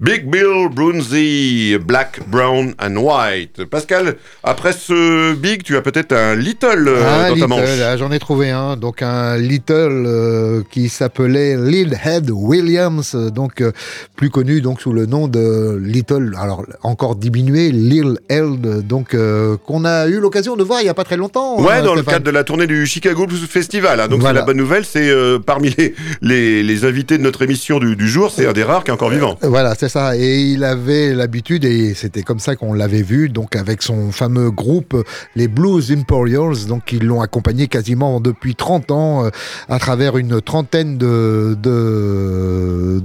Big 0.04 0.30
Bill 0.30 0.68
Brunzi, 0.70 1.78
Black, 1.82 2.20
Brown 2.28 2.74
and 2.78 2.96
White. 2.96 3.64
Pascal, 3.64 4.16
après 4.42 4.74
ce 4.74 5.32
Big, 5.32 5.62
tu 5.62 5.78
as 5.78 5.80
peut-être 5.80 6.12
un 6.12 6.34
Little 6.34 6.88
euh, 6.88 7.30
dans 7.30 7.40
ta 7.40 7.46
manche. 7.46 7.60
Ah, 7.82 7.96
j'en 7.96 8.12
ai 8.12 8.18
trouvé 8.18 8.50
un, 8.50 8.76
donc 8.76 9.00
un 9.00 9.38
Little 9.38 10.04
euh, 10.06 10.62
qui 10.70 10.90
s'appelait 10.90 11.56
Lil 11.56 11.98
Head 12.04 12.30
Williams, 12.30 13.14
donc 13.14 13.62
euh, 13.62 13.72
plus 14.14 14.28
connu 14.28 14.60
donc 14.60 14.82
sous 14.82 14.92
le 14.92 15.06
nom 15.06 15.26
de 15.26 15.80
Little, 15.82 16.34
alors 16.38 16.66
encore 16.82 17.16
diminué, 17.16 17.70
Lil 17.72 18.18
Head, 18.28 18.86
donc 18.86 19.16
qu'on 19.64 19.84
a 19.86 20.06
eu 20.06 20.20
l'occasion 20.20 20.54
de 20.56 20.64
voir 20.64 20.82
il 20.82 20.84
y 20.84 20.90
a 20.90 20.94
pas 20.94 21.04
très 21.04 21.16
longtemps. 21.16 21.62
Ouais, 21.62 21.80
dans 21.80 21.94
le 21.94 22.02
cadre 22.02 22.26
de 22.26 22.30
la 22.30 22.44
tournée 22.44 22.66
du 22.66 22.84
Chicago 22.84 23.26
Blues 23.26 23.46
Festival. 23.46 24.00
Hein. 24.00 24.08
donc 24.08 24.22
la 24.22 24.42
bonne 24.42 24.58
nouvelle, 24.58 24.84
c'est 24.84 25.10
parmi 25.46 25.70
les, 25.78 25.94
les, 26.20 26.62
les, 26.62 26.84
invités 26.84 27.16
de 27.16 27.22
notre 27.22 27.40
émission 27.40 27.78
du, 27.78 27.96
du 27.96 28.06
jour, 28.06 28.30
c'est 28.30 28.46
un 28.46 28.52
des 28.52 28.64
rares 28.64 28.84
qui 28.84 28.90
est 28.90 28.94
encore 28.94 29.08
vivant. 29.08 29.38
Voilà, 29.40 29.74
c'est 29.74 29.93
Et 30.16 30.40
il 30.42 30.64
avait 30.64 31.14
l'habitude, 31.14 31.64
et 31.64 31.94
c'était 31.94 32.22
comme 32.22 32.38
ça 32.38 32.56
qu'on 32.56 32.72
l'avait 32.72 33.02
vu, 33.02 33.28
donc 33.28 33.56
avec 33.56 33.82
son 33.82 34.10
fameux 34.10 34.50
groupe, 34.50 34.96
les 35.36 35.48
Blues 35.48 35.92
Imperials, 35.92 36.66
donc 36.66 36.92
ils 36.92 37.04
l'ont 37.04 37.20
accompagné 37.20 37.68
quasiment 37.68 38.20
depuis 38.20 38.54
30 38.54 38.90
ans, 38.90 39.24
euh, 39.24 39.30
à 39.68 39.78
travers 39.78 40.16
une 40.16 40.40
trentaine 40.40 40.98
de, 40.98 41.56
de, 41.60 43.02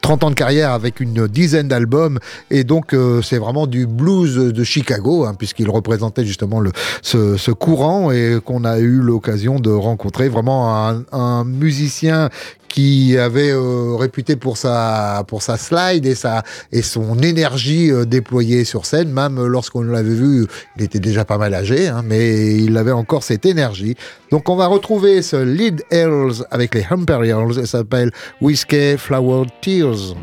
30 0.00 0.24
ans 0.24 0.30
de 0.30 0.34
carrière 0.34 0.72
avec 0.72 1.00
une 1.00 1.26
dizaine 1.26 1.68
d'albums. 1.68 2.18
Et 2.50 2.64
donc, 2.64 2.94
euh, 2.94 3.20
c'est 3.22 3.38
vraiment 3.38 3.66
du 3.66 3.86
blues 3.86 4.36
de 4.36 4.64
Chicago, 4.64 5.24
hein, 5.24 5.34
puisqu'il 5.38 5.68
représentait 5.68 6.24
justement 6.24 6.62
ce, 7.02 7.50
courant 7.52 8.10
et 8.12 8.38
qu'on 8.44 8.64
a 8.64 8.78
eu 8.78 9.00
l'occasion 9.00 9.58
de 9.58 9.70
rencontrer. 9.70 10.28
Vraiment 10.28 10.88
un, 10.88 11.04
un 11.12 11.44
musicien 11.44 12.28
qui 12.68 13.16
avait 13.18 13.50
euh, 13.50 13.96
réputé 13.96 14.36
pour 14.36 14.56
sa 14.56 15.24
pour 15.26 15.42
sa 15.42 15.56
slide 15.56 16.06
et 16.06 16.14
sa 16.14 16.42
et 16.72 16.82
son 16.82 17.18
énergie 17.20 17.90
euh, 17.90 18.04
déployée 18.04 18.64
sur 18.64 18.86
scène. 18.86 19.10
Même 19.12 19.44
lorsqu'on 19.46 19.82
l'avait 19.82 20.14
vu, 20.14 20.46
il 20.76 20.82
était 20.82 21.00
déjà 21.00 21.24
pas 21.24 21.38
mal 21.38 21.54
âgé, 21.54 21.88
hein, 21.88 22.02
mais 22.04 22.56
il 22.56 22.76
avait 22.76 22.92
encore 22.92 23.22
cette 23.22 23.46
énergie. 23.46 23.96
Donc 24.30 24.48
on 24.48 24.56
va 24.56 24.66
retrouver 24.66 25.22
ce 25.22 25.36
lead 25.36 25.82
Earls 25.90 26.46
avec 26.50 26.74
les 26.74 26.86
Imperials. 26.90 27.54
Ça 27.54 27.66
s'appelle 27.66 28.10
Whiskey 28.40 28.96
Flower 28.96 29.46
Tears. 29.62 30.14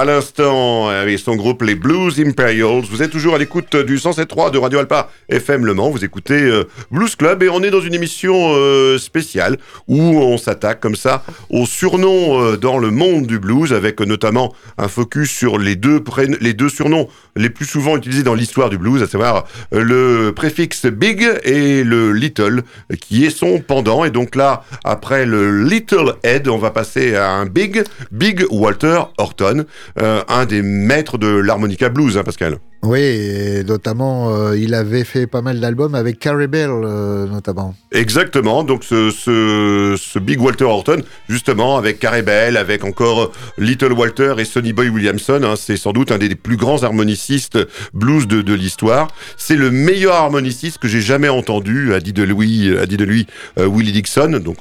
À 0.00 0.04
l'instant 0.06 0.59
avec 1.00 1.18
son 1.18 1.34
groupe 1.34 1.62
les 1.62 1.74
Blues 1.74 2.20
Imperials. 2.20 2.82
Vous 2.90 3.02
êtes 3.02 3.10
toujours 3.10 3.34
à 3.34 3.38
l'écoute 3.38 3.74
du 3.74 3.96
107.3 3.96 4.50
de 4.50 4.58
Radio 4.58 4.78
Alpa 4.78 5.10
FM 5.28 5.64
Le 5.64 5.72
Mans. 5.72 5.90
Vous 5.90 6.04
écoutez 6.04 6.42
euh, 6.42 6.64
Blues 6.90 7.16
Club 7.16 7.42
et 7.42 7.48
on 7.48 7.62
est 7.62 7.70
dans 7.70 7.80
une 7.80 7.94
émission 7.94 8.52
euh, 8.54 8.98
spéciale 8.98 9.56
où 9.88 9.98
on 10.00 10.36
s'attaque 10.36 10.80
comme 10.80 10.96
ça 10.96 11.24
aux 11.48 11.64
surnoms 11.64 12.40
euh, 12.40 12.56
dans 12.56 12.78
le 12.78 12.90
monde 12.90 13.26
du 13.26 13.38
blues 13.38 13.72
avec 13.72 14.00
notamment 14.00 14.54
un 14.76 14.88
focus 14.88 15.30
sur 15.30 15.58
les 15.58 15.74
deux, 15.74 16.02
les 16.40 16.52
deux 16.52 16.68
surnoms 16.68 17.08
les 17.34 17.48
plus 17.48 17.66
souvent 17.66 17.96
utilisés 17.96 18.22
dans 18.22 18.34
l'histoire 18.34 18.68
du 18.68 18.76
blues, 18.76 19.02
à 19.02 19.06
savoir 19.06 19.46
le 19.72 20.32
préfixe 20.34 20.86
Big 20.86 21.26
et 21.44 21.82
le 21.84 22.12
Little 22.12 22.62
qui 23.00 23.24
est 23.24 23.30
son 23.30 23.60
pendant. 23.60 24.04
Et 24.04 24.10
donc 24.10 24.34
là, 24.34 24.64
après 24.84 25.24
le 25.24 25.62
Little 25.64 26.14
Head, 26.22 26.48
on 26.48 26.58
va 26.58 26.70
passer 26.70 27.14
à 27.14 27.30
un 27.30 27.46
Big, 27.46 27.82
Big 28.10 28.44
Walter 28.50 29.00
Horton, 29.18 29.64
euh, 29.98 30.22
un 30.28 30.46
des 30.46 30.62
maîtres 30.90 31.18
de 31.18 31.28
l'harmonica 31.28 31.88
blues, 31.88 32.18
hein, 32.18 32.24
Pascal. 32.24 32.58
Oui, 32.82 33.00
et 33.00 33.62
notamment, 33.62 34.34
euh, 34.34 34.56
il 34.56 34.72
avait 34.72 35.04
fait 35.04 35.26
pas 35.26 35.42
mal 35.42 35.60
d'albums 35.60 35.94
avec 35.94 36.18
Carrie 36.18 36.46
Bell, 36.46 36.70
euh, 36.70 37.26
notamment. 37.26 37.74
Exactement, 37.92 38.64
donc 38.64 38.84
ce, 38.84 39.10
ce, 39.10 40.18
Big 40.18 40.40
Walter 40.40 40.64
Horton, 40.64 41.02
justement, 41.28 41.76
avec 41.76 41.98
Carrie 41.98 42.22
Bell, 42.22 42.56
avec 42.56 42.82
encore 42.84 43.32
Little 43.58 43.92
Walter 43.92 44.34
et 44.38 44.46
Sonny 44.46 44.72
Boy 44.72 44.88
Williamson, 44.88 45.42
hein, 45.44 45.56
c'est 45.58 45.76
sans 45.76 45.92
doute 45.92 46.10
un 46.10 46.16
des 46.16 46.34
plus 46.34 46.56
grands 46.56 46.82
harmonicistes 46.82 47.58
blues 47.92 48.26
de, 48.26 48.54
l'histoire. 48.54 49.08
C'est 49.36 49.56
le 49.56 49.70
meilleur 49.70 50.14
harmoniciste 50.14 50.78
que 50.78 50.88
j'ai 50.88 51.02
jamais 51.02 51.28
entendu, 51.28 51.92
a 51.92 52.00
dit 52.00 52.14
de 52.14 52.22
lui, 52.22 52.76
a 52.76 52.86
dit 52.86 52.96
de 52.96 53.04
lui 53.04 53.26
Willie 53.56 53.92
Dixon, 53.92 54.40
donc 54.42 54.58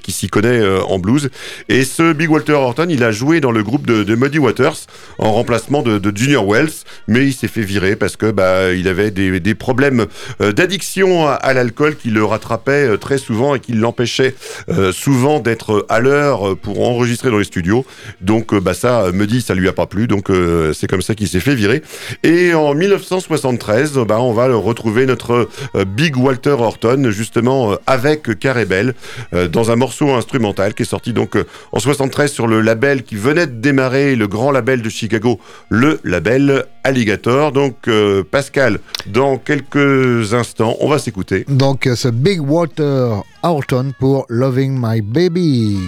qui 0.00 0.12
s'y 0.12 0.28
connaît 0.28 0.66
en 0.82 0.98
blues. 0.98 1.30
Et 1.68 1.84
ce 1.84 2.12
Big 2.12 2.30
Walter 2.30 2.54
Horton, 2.54 2.86
il 2.88 3.04
a 3.04 3.12
joué 3.12 3.40
dans 3.40 3.52
le 3.52 3.62
groupe 3.62 3.86
de, 3.86 4.14
Muddy 4.14 4.38
Waters 4.38 4.76
en 5.18 5.32
remplacement 5.32 5.82
de 5.82 6.12
Junior 6.16 6.46
Wells, 6.46 6.72
mais 7.06 7.26
il 7.26 7.32
s'est 7.32 7.49
fait 7.50 7.62
virer 7.62 7.96
parce 7.96 8.16
que 8.16 8.30
bah, 8.30 8.72
il 8.72 8.88
avait 8.88 9.10
des, 9.10 9.40
des 9.40 9.54
problèmes 9.54 10.06
d'addiction 10.40 11.28
à, 11.28 11.52
l'alcool 11.52 11.96
qui 11.96 12.10
le 12.10 12.24
rattrapaient 12.24 12.96
très 12.98 13.18
souvent 13.18 13.54
et 13.54 13.60
qui 13.60 13.72
l'empêchaient 13.72 14.34
souvent 14.92 15.40
d'être 15.40 15.84
à 15.88 16.00
l'heure 16.00 16.56
pour 16.56 16.88
enregistrer 16.88 17.30
dans 17.30 17.38
les 17.38 17.44
studios. 17.44 17.84
Donc 18.20 18.54
bah, 18.54 18.74
ça, 18.74 19.10
me 19.12 19.26
dit, 19.26 19.40
ça 19.40 19.54
lui 19.54 19.68
a 19.68 19.72
pas 19.72 19.86
plu. 19.86 20.06
Donc 20.06 20.30
c'est 20.72 20.86
comme 20.86 21.02
ça 21.02 21.14
qu'il 21.14 21.28
s'est 21.28 21.40
fait 21.40 21.54
virer. 21.54 21.82
Et 22.22 22.54
en 22.54 22.74
1973, 22.74 23.98
bah, 24.06 24.20
on 24.20 24.32
va 24.32 24.46
retrouver 24.54 25.06
notre 25.06 25.48
Big 25.86 26.16
Walter 26.16 26.56
Horton 26.58 27.10
justement 27.10 27.76
avec 27.86 28.38
Carébel 28.38 28.94
dans 29.50 29.70
un 29.70 29.76
morceau 29.76 30.10
instrumental 30.10 30.74
qui 30.74 30.82
est 30.82 30.86
sorti 30.86 31.12
donc 31.12 31.36
en 31.72 31.78
73 31.78 32.30
sur 32.30 32.46
le 32.46 32.60
label 32.60 33.02
qui 33.02 33.16
venait 33.16 33.46
de 33.46 33.60
démarrer, 33.60 34.16
le 34.16 34.26
grand 34.28 34.50
label 34.50 34.82
de 34.82 34.88
Chicago, 34.88 35.40
le 35.68 36.00
label 36.04 36.64
Alligator. 36.84 37.39
Donc 37.48 37.88
euh, 37.88 38.22
Pascal, 38.30 38.80
dans 39.06 39.38
quelques 39.38 40.34
instants, 40.34 40.76
on 40.80 40.88
va 40.88 40.98
s'écouter. 40.98 41.46
Donc 41.48 41.88
ce 41.94 42.08
Big 42.08 42.40
Water 42.42 43.22
Horton 43.42 43.92
pour 43.98 44.26
Loving 44.28 44.78
My 44.78 45.00
Baby. 45.00 45.78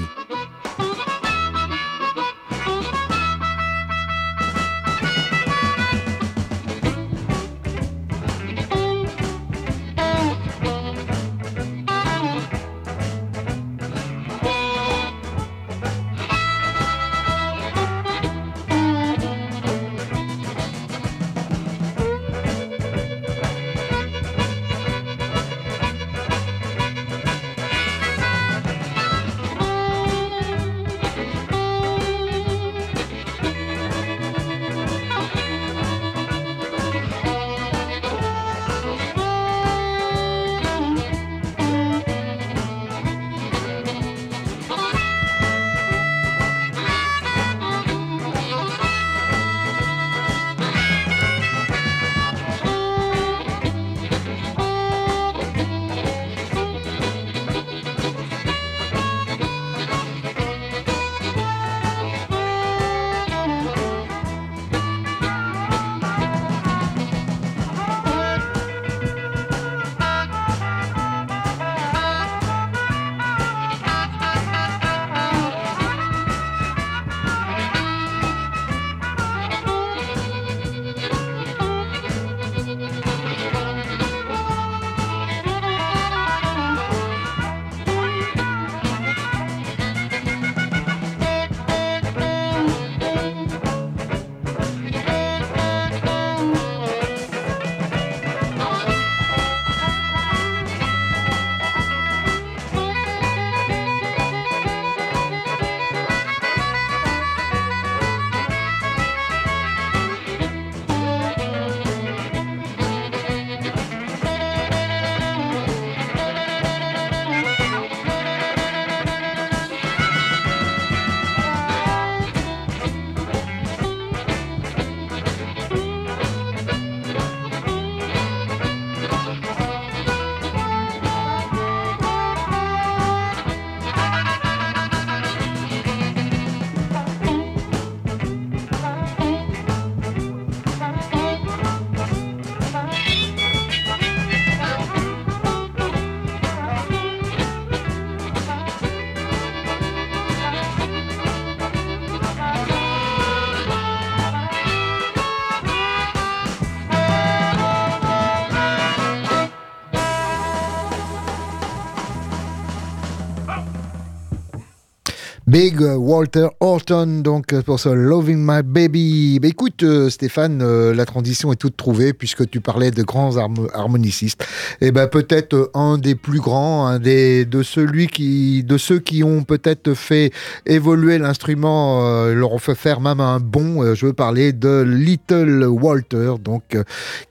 Big 165.53 165.83
Walter 165.83 166.47
Horton, 166.61 167.21
donc 167.23 167.55
pour 167.61 167.79
ce 167.79 167.91
Loving 167.91 168.39
My 168.39 168.63
Baby. 168.63 169.39
Bah, 169.39 169.49
écoute, 169.49 169.83
euh, 169.83 170.09
Stéphane, 170.09 170.63
euh, 170.63 170.95
la 170.95 171.05
transition 171.05 171.53
est 171.53 171.57
toute 171.57 171.77
trouvée 171.77 172.15
puisque 172.15 172.49
tu 172.49 172.63
parlais 172.63 172.91
de 172.91 173.03
grands 173.03 173.37
harmonicistes. 173.37 174.43
Et 174.81 174.87
eh 174.87 174.93
ben 174.93 175.09
peut-être 175.09 175.53
euh, 175.53 175.71
un 175.75 175.99
des 175.99 176.15
plus 176.15 176.41
grands, 176.41 176.87
un 176.87 176.99
des 176.99 177.45
de 177.45 177.63
celui 177.63 178.07
qui, 178.07 178.65
de 178.65 178.79
ceux 178.79 178.99
qui 178.99 179.25
ont 179.25 179.45
peut-être 179.45 179.93
fait 179.93 180.33
évoluer 180.65 181.19
l'instrument, 181.19 182.01
leur 182.33 182.53
ont 182.55 182.59
fait 182.59 182.75
faire 182.75 183.03
même 183.03 183.21
un 183.21 183.39
bon. 183.39 183.95
je 183.95 184.07
veux 184.07 184.15
parler 184.15 184.55
de 184.55 184.81
Little 184.81 185.67
Walter, 185.67 186.37
donc 186.43 186.79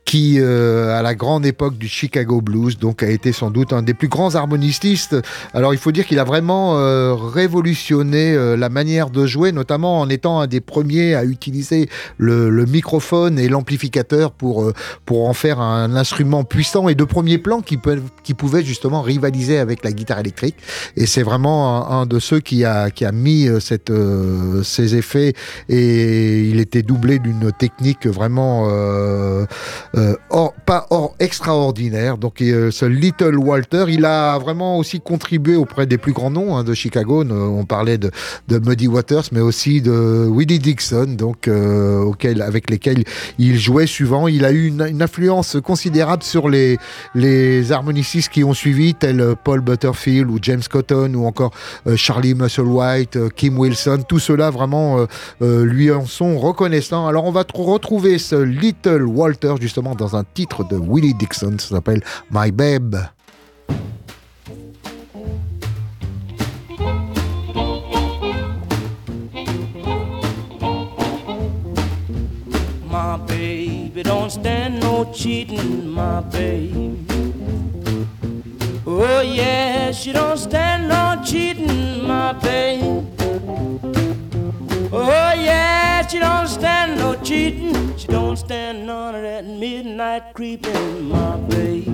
qui 0.06 0.40
à 0.40 1.02
la 1.02 1.16
grande 1.16 1.46
époque 1.46 1.78
du 1.78 1.88
Chicago 1.88 2.42
Blues, 2.42 2.78
donc 2.78 3.02
a 3.02 3.10
été 3.10 3.32
sans 3.32 3.50
doute 3.50 3.74
un 3.74 3.82
des 3.82 3.94
plus 3.94 4.10
grands 4.10 4.36
harmonistes. 4.36 5.16
Alors 5.54 5.74
il 5.74 5.80
faut 5.80 5.92
dire 5.92 6.06
qu'il 6.06 6.20
a 6.20 6.24
vraiment 6.24 6.76
révolutionné 7.16 8.11
euh, 8.14 8.58
la 8.58 8.70
manière 8.70 9.10
de 9.10 9.26
jouer, 9.26 9.52
notamment 9.52 10.00
en 10.00 10.10
étant 10.10 10.40
un 10.40 10.48
des 10.48 10.62
premiers 10.62 11.16
à 11.16 11.24
utiliser 11.24 11.90
le, 12.18 12.66
microphone 12.66 13.40
et 13.40 13.50
l'amplificateur 13.50 14.32
pour, 14.32 14.64
euh, 14.64 14.74
pour 15.06 15.28
en 15.28 15.34
faire 15.34 15.60
un 15.60 15.96
instrument 15.96 16.44
puissant 16.44 16.88
et 16.88 16.96
de 16.96 17.04
premier 17.04 17.38
plan 17.38 17.62
qui, 17.62 17.78
peut, 17.78 18.02
qui 18.24 18.34
pouvait 18.34 18.64
justement 18.64 19.02
rivaliser 19.02 19.58
avec 19.58 19.84
la 19.84 19.92
guitare 19.92 20.20
électrique. 20.20 20.56
Et 20.96 21.06
c'est 21.06 21.24
vraiment 21.24 21.90
un, 21.92 22.06
de 22.06 22.20
ceux 22.20 22.40
qui 22.40 22.64
a, 22.66 22.92
qui 22.92 23.06
a 23.06 23.12
mis 23.12 23.48
euh, 23.48 24.64
ces 24.64 24.96
effets 24.96 25.34
et 25.70 26.44
il 26.44 26.60
était 26.60 26.84
doublé 26.84 27.20
d'une 27.20 27.52
technique 27.52 28.08
vraiment 28.08 28.68
pas 30.66 30.88
or, 30.90 31.16
extraordinaire. 31.20 32.18
Donc 32.18 32.36
ce 32.40 32.86
Little 32.86 33.38
Walter, 33.38 33.86
il 33.88 34.06
a 34.06 34.38
vraiment 34.38 34.78
aussi 34.78 35.00
contribué 35.00 35.56
auprès 35.56 35.86
des 35.86 35.98
plus 35.98 36.14
grands 36.14 36.32
noms 36.32 36.56
hein, 36.56 36.64
de 36.64 36.74
Chicago. 36.74 37.24
On 37.30 37.66
parlait 37.66 37.98
de, 38.02 38.58
Muddy 38.60 38.88
Waters, 38.88 39.26
mais 39.32 39.40
aussi 39.40 39.82
de 39.82 40.28
Willie 40.30 40.60
Dixon, 40.60 41.16
donc 41.18 41.48
euh, 41.48 42.12
avec 42.42 42.70
lesquels 42.70 43.04
il 43.38 43.60
jouait 43.60 43.88
souvent. 43.88 44.28
Il 44.28 44.46
a 44.46 44.52
eu 44.52 44.68
une, 44.68 45.02
influence 45.02 45.58
considérable 45.64 46.24
sur 46.24 46.50
les, 46.50 46.78
les 47.16 47.72
harmonicistes 47.72 48.30
qui 48.30 48.44
ont 48.44 48.54
suivi, 48.54 48.94
tels 48.94 49.36
Paul 49.44 49.62
Butterfield 49.62 50.30
ou 50.30 50.38
James 50.42 50.62
Cotton 50.70 51.14
ou 51.16 51.26
encore 51.26 51.52
euh, 51.88 51.96
Charlie 51.96 52.36
Musselwhite, 52.36 53.16
euh, 53.16 53.30
Kim 53.36 53.58
Wilson. 53.58 54.04
Tout 54.08 54.20
cela 54.20 54.50
vraiment 54.50 55.06
lui 55.40 55.92
en 55.92 56.06
sont 56.06 56.38
reconnaissants. 56.38 57.08
Alors 57.08 57.26
on 57.26 57.32
va 57.32 57.44
retrouver 57.54 58.18
ce 58.18 58.36
Little 58.36 59.04
Walter 59.04 59.56
justement 59.60 59.96
dans 59.96 60.16
un 60.16 60.24
titre 60.24 60.64
de 60.68 60.78
Willie 60.78 61.14
Dixon, 61.14 61.56
ça 61.58 61.76
s'appelle 61.76 62.04
My 62.32 62.52
Babe. 62.52 62.98
No 75.04 75.12
cheating, 75.14 75.90
my 75.90 76.22
baby. 76.22 76.96
Oh 78.86 79.22
yeah, 79.22 79.92
she 79.92 80.12
don't 80.12 80.38
stand 80.38 80.90
no 80.90 81.22
cheating, 81.26 82.06
my 82.06 82.34
baby. 82.34 83.08
Oh 84.94 85.34
yeah, 85.36 86.06
she 86.06 86.20
don't 86.20 86.48
stand 86.48 87.00
no 87.00 87.16
cheating. 87.24 87.98
She 87.98 88.08
don't 88.08 88.38
stand 88.38 88.86
none 88.86 89.16
of 89.16 89.24
that 89.24 89.46
midnight 89.46 90.34
creeping, 90.34 91.10
my 91.10 91.38
baby. 91.38 91.86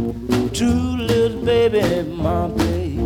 True 0.54 0.98
little 0.98 1.42
baby, 1.46 2.10
my 2.10 2.48
baby. 2.48 2.98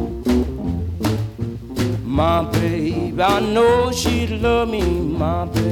My 2.04 2.44
baby, 2.52 3.22
I 3.22 3.40
know 3.40 3.92
she'd 3.92 4.32
love 4.42 4.70
me, 4.70 4.82
my 4.82 5.46
baby. 5.46 5.72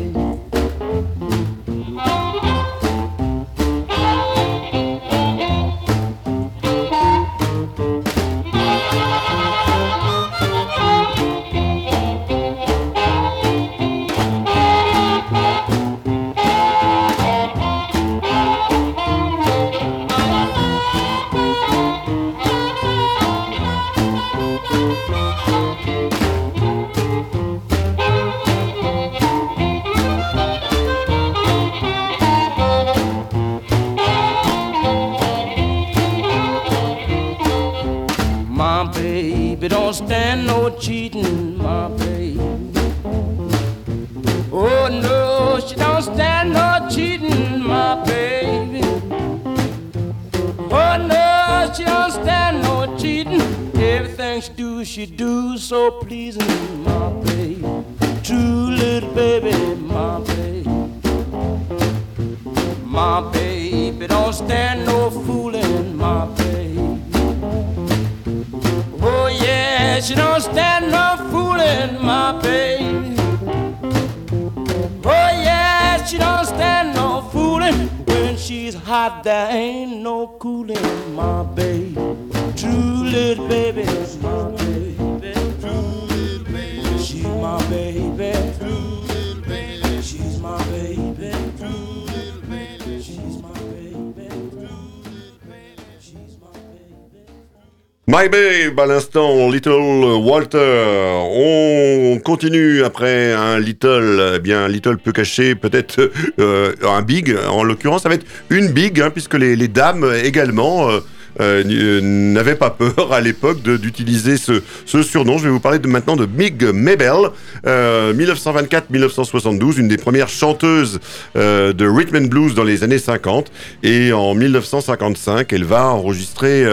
My 98.13 98.27
Babe, 98.27 98.77
à 98.77 98.85
l'instant, 98.87 99.49
Little 99.49 100.19
Walter. 100.21 101.13
On 101.33 102.19
continue 102.21 102.83
après 102.83 103.31
un 103.31 103.57
Little, 103.57 104.33
eh 104.35 104.39
bien, 104.39 104.67
Little 104.67 104.97
peut 104.97 105.13
cacher 105.13 105.55
peut-être 105.55 106.11
euh, 106.37 106.73
un 106.83 107.03
Big. 107.03 107.33
En 107.47 107.63
l'occurrence, 107.63 108.03
ça 108.03 108.09
va 108.09 108.15
être 108.15 108.25
une 108.49 108.67
Big, 108.67 108.99
hein, 108.99 109.11
puisque 109.11 109.35
les, 109.35 109.55
dames 109.69 110.05
également. 110.25 110.89
euh, 110.89 110.99
euh, 111.39 111.63
euh, 111.65 112.01
n'avaient 112.01 112.55
pas 112.55 112.69
peur 112.69 113.13
à 113.13 113.21
l'époque 113.21 113.61
d'utiliser 113.61 114.37
ce, 114.37 114.61
surnom. 115.03 115.37
Je 115.37 115.45
vais 115.45 115.49
vous 115.49 115.59
parler 115.59 115.79
de, 115.79 115.87
maintenant 115.87 116.15
de 116.15 116.25
Big 116.25 116.63
Mabel, 116.63 117.29
euh, 117.65 118.13
1924-1972, 118.13 119.79
une 119.79 119.87
des 119.87 119.97
premières 119.97 120.29
chanteuses 120.29 120.99
euh, 121.35 121.73
de 121.73 121.87
rhythm 121.87 122.17
and 122.17 122.27
blues 122.27 122.53
dans 122.53 122.63
les 122.63 122.83
années 122.83 122.99
50. 122.99 123.51
Et 123.83 124.13
en 124.13 124.33
1955, 124.33 125.51
elle 125.53 125.63
va 125.63 125.87
enregistrer 125.87 126.65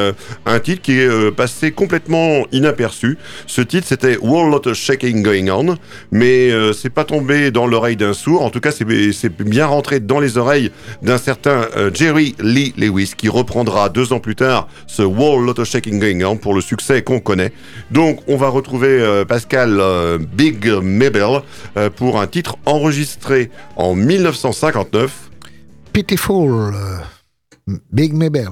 un 0.47 0.61
titre 0.61 0.83
qui 0.83 0.99
est 0.99 1.31
passé 1.33 1.73
complètement 1.73 2.45
inaperçu. 2.53 3.19
Ce 3.47 3.61
titre, 3.61 3.87
c'était 3.87 4.17
Whole 4.21 4.51
Lot 4.51 4.67
of 4.67 4.75
Shaking 4.77 5.23
Going 5.23 5.49
On, 5.49 5.77
mais 6.11 6.51
c'est 6.73 6.91
pas 6.91 7.05
tombé 7.05 7.51
dans 7.51 7.67
l'oreille 7.67 7.97
d'un 7.97 8.13
sourd. 8.13 8.43
En 8.43 8.51
tout 8.51 8.61
cas, 8.61 8.71
c'est 8.71 8.85
bien 9.43 9.67
rentré 9.67 10.01
dans 10.01 10.21
les 10.21 10.39
oreilles 10.39 10.71
d'un 11.03 11.19
certain 11.19 11.67
Jerry 11.95 12.35
Lee 12.41 12.75
Lewis, 12.77 13.13
qui 13.17 13.29
reprendra 13.29 13.89
deux 13.89 14.13
ans 14.13 14.21
plus 14.21 14.37
tard 14.37 14.48
ce 14.87 15.03
Whole 15.03 15.45
Lot 15.45 15.59
of 15.59 15.69
Shaking 15.69 15.99
Going 15.99 16.25
On 16.25 16.37
pour 16.37 16.55
le 16.55 16.61
succès 16.61 17.03
qu'on 17.03 17.21
connaît. 17.21 17.53
Donc, 17.91 18.21
on 18.27 18.37
va 18.37 18.49
retrouver 18.49 18.89
euh, 18.89 19.25
Pascal 19.25 19.79
euh, 19.81 20.19
Big 20.19 20.67
Mabel 20.67 21.43
euh, 21.77 21.91
pour 21.91 22.21
un 22.21 22.27
titre 22.27 22.57
enregistré 22.67 23.51
en 23.77 23.95
1959. 23.95 25.31
Pitiful, 25.93 26.75
Big 27.93 28.13
Mabel. 28.13 28.49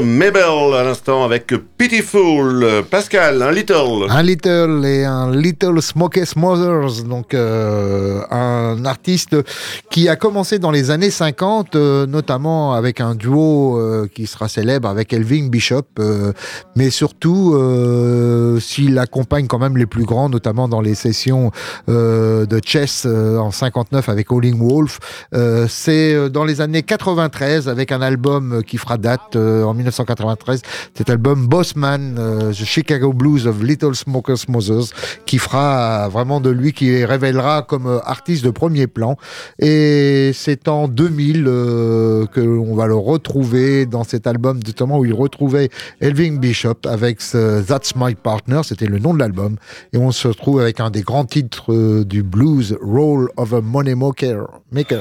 Big 0.00 0.04
Mabel 0.04 0.42
à 0.42 0.47
avec 1.08 1.54
Pitiful. 1.78 2.84
Pascal, 2.90 3.40
un 3.40 3.50
little. 3.50 4.10
Un 4.10 4.22
Little 4.22 4.84
et 4.84 5.04
un 5.06 5.34
Little 5.34 5.80
Smokey 5.80 6.26
Smothers, 6.26 7.04
donc 7.04 7.32
euh, 7.32 8.20
un 8.30 8.84
artiste 8.84 9.34
qui 9.90 10.10
a 10.10 10.16
commencé 10.16 10.58
dans 10.58 10.70
les 10.70 10.90
années 10.90 11.10
50, 11.10 11.76
euh, 11.76 12.06
notamment 12.06 12.74
avec 12.74 13.00
un 13.00 13.14
duo 13.14 13.78
euh, 13.78 14.06
qui 14.14 14.26
sera 14.26 14.48
célèbre 14.48 14.86
avec 14.86 15.14
Elvin 15.14 15.48
Bishop, 15.48 15.86
mais 16.76 16.90
surtout 16.90 17.56
s'il 18.60 18.98
accompagne 18.98 19.46
quand 19.46 19.58
même 19.58 19.78
les 19.78 19.86
plus 19.86 20.04
grands, 20.04 20.28
notamment 20.28 20.68
dans 20.68 20.82
les 20.82 20.94
sessions 20.94 21.50
de 21.86 22.60
chess 22.64 23.06
en 23.06 23.50
59 23.50 24.08
avec 24.08 24.30
Howling 24.30 24.58
Wolf. 24.58 24.98
C'est 25.68 26.28
dans 26.28 26.44
les 26.44 26.60
années 26.60 26.82
93 26.82 27.68
avec 27.68 27.92
un 27.92 28.02
album 28.02 28.62
qui 28.66 28.76
fera 28.76 28.98
date 28.98 29.36
en 29.36 29.72
1993, 29.72 30.60
cet 30.98 31.10
album 31.10 31.46
Bossman, 31.46 32.16
euh, 32.18 32.50
The 32.50 32.64
Chicago 32.64 33.12
Blues 33.12 33.46
of 33.46 33.62
Little 33.62 33.94
Smokers 33.94 34.48
Moses, 34.48 34.92
qui 35.26 35.38
fera 35.38 36.06
euh, 36.06 36.08
vraiment 36.08 36.40
de 36.40 36.50
lui, 36.50 36.72
qui 36.72 37.04
révélera 37.04 37.62
comme 37.62 37.86
euh, 37.86 38.00
artiste 38.04 38.44
de 38.44 38.50
premier 38.50 38.88
plan. 38.88 39.16
Et 39.60 40.32
c'est 40.34 40.66
en 40.66 40.88
2000 40.88 41.44
euh, 41.46 42.26
que 42.26 42.40
on 42.40 42.74
va 42.74 42.88
le 42.88 42.96
retrouver 42.96 43.86
dans 43.86 44.02
cet 44.02 44.26
album, 44.26 44.58
notamment 44.66 44.98
où 44.98 45.04
il 45.04 45.14
retrouvait 45.14 45.68
Elvin 46.00 46.38
Bishop 46.38 46.80
avec 46.84 47.20
ce 47.20 47.62
That's 47.62 47.94
My 47.94 48.16
Partner, 48.16 48.62
c'était 48.64 48.86
le 48.86 48.98
nom 48.98 49.14
de 49.14 49.20
l'album. 49.20 49.54
Et 49.92 49.98
on 49.98 50.10
se 50.10 50.26
retrouve 50.26 50.60
avec 50.60 50.80
un 50.80 50.90
des 50.90 51.02
grands 51.02 51.26
titres 51.26 51.72
euh, 51.72 52.04
du 52.04 52.24
blues, 52.24 52.76
Roll 52.82 53.28
of 53.36 53.52
a 53.52 53.60
Money 53.60 53.94
Maker. 53.94 54.48
Maker. 54.72 55.00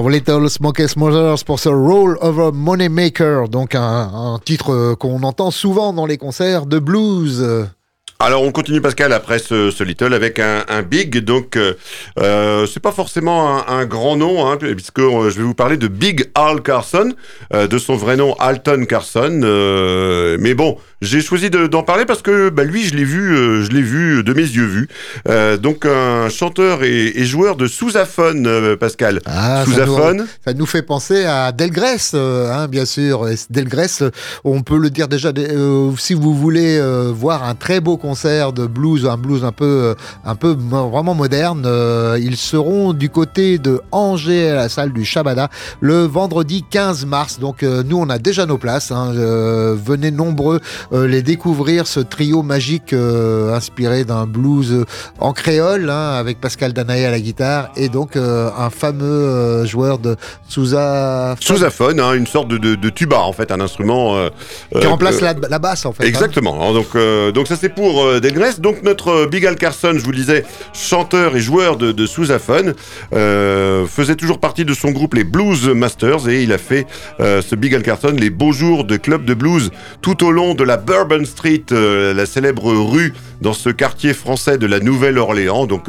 Little 0.00 0.48
Smoky 0.48 0.88
Smothers 0.88 1.44
pour 1.44 1.60
ce 1.60 1.68
Roll 1.68 2.16
Over 2.22 2.50
Money 2.54 2.88
Maker, 2.88 3.48
donc 3.48 3.74
un, 3.74 4.38
titre 4.42 4.72
euh, 4.72 4.96
qu'on 4.96 5.22
entend 5.22 5.50
souvent 5.50 5.92
dans 5.92 6.06
les 6.06 6.16
concerts 6.16 6.64
de 6.64 6.78
blues. 6.78 7.68
Alors 8.24 8.44
on 8.44 8.52
continue 8.52 8.80
Pascal 8.80 9.12
après 9.12 9.40
ce, 9.40 9.82
Little 9.82 10.14
avec 10.14 10.38
un, 10.38 10.82
Big, 10.82 11.18
donc 11.18 11.56
euh, 11.56 11.74
euh, 12.20 12.66
c'est 12.66 12.78
pas 12.78 12.92
forcément 12.92 13.68
un, 13.68 13.84
grand 13.84 14.14
nom, 14.14 14.46
hein, 14.46 14.58
puisque 14.58 15.00
euh, 15.00 15.28
je 15.28 15.38
vais 15.38 15.42
vous 15.42 15.54
parler 15.54 15.76
de 15.76 15.88
Big 15.88 16.30
Al 16.36 16.62
Carson, 16.62 17.14
de 17.52 17.78
son 17.78 17.96
vrai 17.96 18.16
nom 18.16 18.34
Alton 18.38 18.84
Carson. 18.88 19.40
mais 20.38 20.54
bon, 20.54 20.78
j'ai 21.02 21.20
choisi 21.20 21.50
de- 21.50 21.66
d'en 21.66 21.82
parler 21.82 22.06
parce 22.06 22.22
que 22.22 22.48
bah, 22.48 22.64
lui 22.64 22.82
je 22.84 22.94
l'ai 22.94 23.04
vu, 23.04 23.34
euh, 23.36 23.62
je 23.64 23.70
l'ai 23.70 23.82
vu 23.82 24.22
de 24.24 24.32
mes 24.32 24.40
yeux 24.42 24.64
vus. 24.64 24.88
Euh, 25.28 25.56
donc 25.58 25.84
un 25.84 26.28
chanteur 26.30 26.84
et, 26.84 27.08
et 27.18 27.24
joueur 27.26 27.56
de 27.56 27.66
sousaphone, 27.66 28.46
euh, 28.46 28.76
Pascal. 28.76 29.20
Ah, 29.26 29.64
ça 29.66 29.70
sousaphone. 29.70 30.16
nous, 30.18 30.24
ça 30.44 30.54
nous 30.54 30.66
fait 30.66 30.82
penser 30.82 31.24
à 31.24 31.52
Delgrès, 31.52 31.98
euh, 32.14 32.50
hein, 32.52 32.68
bien 32.68 32.84
sûr. 32.84 33.26
Delgrès, 33.50 33.88
on 34.44 34.62
peut 34.62 34.78
le 34.78 34.88
dire 34.90 35.08
déjà, 35.08 35.32
si 35.98 36.14
vous 36.14 36.34
voulez 36.34 36.80
voir 37.12 37.42
un 37.44 37.54
très 37.54 37.80
beau 37.80 37.96
concert 37.96 38.52
de 38.52 38.66
blues, 38.66 39.06
un 39.06 39.16
blues 39.16 39.44
un 39.44 39.52
peu, 39.52 39.94
un 40.24 40.34
peu 40.36 40.56
vraiment 40.58 41.14
moderne, 41.14 41.66
ils 42.20 42.36
seront 42.36 42.92
du 42.92 43.10
côté 43.10 43.58
de 43.58 43.80
Angers 43.90 44.50
à 44.50 44.54
la 44.54 44.68
salle 44.68 44.92
du 44.92 45.04
Shabada 45.04 45.48
le 45.80 46.04
vendredi 46.04 46.64
15 46.70 47.04
mars. 47.06 47.38
Donc 47.40 47.62
nous, 47.62 47.96
on 47.98 48.08
a 48.08 48.18
déjà 48.18 48.46
nos 48.46 48.58
places. 48.58 48.92
hein. 48.92 49.12
Venez 49.84 50.10
nombreux 50.12 50.60
les 50.92 51.22
découvrir, 51.22 51.86
ce 51.86 52.00
trio 52.00 52.42
magique 52.42 52.92
euh, 52.92 53.54
inspiré 53.54 54.04
d'un 54.04 54.26
blues 54.26 54.72
euh, 54.72 54.84
en 55.18 55.32
créole, 55.32 55.88
hein, 55.90 56.12
avec 56.12 56.40
Pascal 56.40 56.72
Danaé 56.72 57.06
à 57.06 57.10
la 57.10 57.20
guitare 57.20 57.70
et 57.76 57.88
donc 57.88 58.16
euh, 58.16 58.50
un 58.58 58.70
fameux 58.70 59.04
euh, 59.04 59.64
joueur 59.66 59.98
de 59.98 60.16
Sousa 60.48 61.34
Sousaphone, 61.40 61.98
hein, 62.00 62.14
une 62.14 62.26
sorte 62.26 62.48
de, 62.48 62.58
de, 62.58 62.74
de 62.74 62.90
tuba 62.90 63.18
en 63.20 63.32
fait, 63.32 63.50
un 63.52 63.60
instrument 63.60 64.16
euh, 64.16 64.28
qui 64.78 64.86
euh, 64.86 64.90
remplace 64.90 65.16
euh, 65.22 65.32
la, 65.40 65.48
la 65.48 65.58
basse 65.58 65.86
en 65.86 65.92
fait. 65.92 66.04
hein. 66.04 66.08
Exactement. 66.08 66.72
Donc, 66.72 66.88
euh, 66.94 67.32
donc 67.32 67.48
ça 67.48 67.56
c'est 67.58 67.68
pour 67.70 68.04
euh, 68.04 68.20
Delgrès. 68.20 68.58
Donc 68.60 68.82
notre 68.82 69.08
euh, 69.08 69.26
Big 69.26 69.46
Al 69.46 69.56
Carson, 69.56 69.92
je 69.94 70.04
vous 70.04 70.10
le 70.10 70.18
disais, 70.18 70.44
chanteur 70.74 71.36
et 71.36 71.40
joueur 71.40 71.76
de, 71.76 71.92
de 71.92 72.06
sousaphone, 72.06 72.74
euh, 73.14 73.86
faisait 73.86 74.16
toujours 74.16 74.38
partie 74.38 74.64
de 74.64 74.74
son 74.74 74.90
groupe 74.90 75.14
les 75.14 75.24
Blues 75.24 75.68
Masters 75.68 76.28
et 76.28 76.42
il 76.42 76.52
a 76.52 76.58
fait 76.58 76.86
euh, 77.20 77.40
ce 77.42 77.54
Big 77.54 77.74
Al 77.74 77.82
Carson 77.82 78.14
les 78.16 78.30
beaux 78.30 78.52
jours 78.52 78.84
de 78.84 78.96
club 78.96 79.24
de 79.24 79.34
blues 79.34 79.70
tout 80.00 80.24
au 80.24 80.30
long 80.30 80.54
de 80.54 80.64
la 80.64 80.76
Bourbon 80.84 81.24
Street, 81.24 81.64
euh, 81.72 82.12
la 82.12 82.26
célèbre 82.26 82.72
rue 82.72 83.12
dans 83.42 83.52
ce 83.52 83.68
quartier 83.68 84.14
français 84.14 84.56
de 84.56 84.66
la 84.66 84.80
Nouvelle-Orléans, 84.80 85.66
donc 85.66 85.86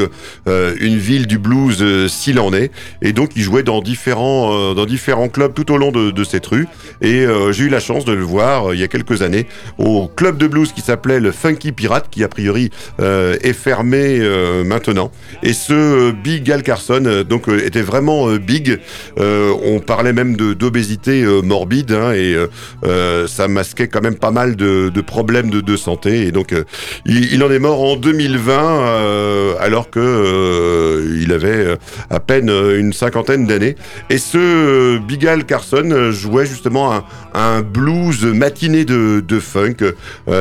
euh, 0.47 0.75
une 0.79 0.97
ville 0.97 1.27
du 1.27 1.37
blues 1.37 1.77
euh, 1.81 2.07
s'il 2.07 2.39
en 2.39 2.51
est. 2.53 2.71
Et 3.01 3.13
donc 3.13 3.31
il 3.35 3.43
jouait 3.43 3.63
dans 3.63 3.81
différents 3.81 4.51
euh, 4.51 4.73
dans 4.73 4.85
différents 4.85 5.29
clubs 5.29 5.53
tout 5.53 5.71
au 5.71 5.77
long 5.77 5.91
de, 5.91 6.11
de 6.11 6.23
cette 6.23 6.45
rue. 6.47 6.67
Et 7.01 7.25
euh, 7.25 7.51
j'ai 7.51 7.65
eu 7.65 7.69
la 7.69 7.79
chance 7.79 8.05
de 8.05 8.13
le 8.13 8.23
voir 8.23 8.71
euh, 8.71 8.75
il 8.75 8.81
y 8.81 8.83
a 8.83 8.87
quelques 8.87 9.21
années 9.21 9.45
au 9.77 10.07
club 10.07 10.37
de 10.37 10.47
blues 10.47 10.71
qui 10.73 10.81
s'appelait 10.81 11.19
le 11.19 11.31
Funky 11.31 11.71
Pirate, 11.71 12.07
qui 12.09 12.23
a 12.23 12.27
priori 12.27 12.71
euh, 12.99 13.37
est 13.41 13.53
fermé 13.53 14.17
euh, 14.19 14.63
maintenant. 14.63 15.11
Et 15.43 15.53
ce 15.53 15.73
euh, 15.73 16.11
Big 16.11 16.49
Al 16.51 16.63
Carson 16.63 17.03
euh, 17.05 17.23
donc 17.23 17.47
euh, 17.47 17.65
était 17.65 17.81
vraiment 17.83 18.29
euh, 18.29 18.39
big. 18.39 18.79
Euh, 19.19 19.53
on 19.63 19.79
parlait 19.79 20.13
même 20.13 20.35
d'obésité 20.35 21.23
euh, 21.23 21.41
morbide 21.41 21.91
hein, 21.91 22.13
et 22.13 22.33
euh, 22.33 22.47
euh, 22.83 23.27
ça 23.27 23.47
masquait 23.47 23.87
quand 23.87 24.01
même 24.01 24.15
pas 24.15 24.31
mal 24.31 24.55
de, 24.55 24.89
de 24.89 25.01
problèmes 25.01 25.51
de, 25.51 25.61
de 25.61 25.77
santé. 25.77 26.27
Et 26.27 26.31
donc 26.31 26.51
euh, 26.53 26.63
il, 27.05 27.42
il 27.43 27.45
en 27.47 27.51
est 27.51 27.59
mort 27.59 27.81
en 27.81 27.97
2020 27.97 28.53
euh, 28.53 29.55
alors 29.59 29.89
que 29.89 29.99
euh, 29.99 31.19
il 31.21 31.33
avait 31.33 31.49
euh, 31.49 31.75
à 32.09 32.19
peine 32.19 32.49
euh, 32.49 32.79
une 32.79 32.93
cinquantaine 32.93 33.45
d'années. 33.45 33.75
Et 34.09 34.17
ce 34.17 34.37
euh, 34.37 34.99
Big 34.99 35.25
Al 35.27 35.45
Carson 35.45 36.11
jouait 36.11 36.45
justement 36.45 37.03
un, 37.33 37.61
blues 37.61 38.23
matiné 38.25 38.85
de, 38.85 39.39
funk 39.39 39.77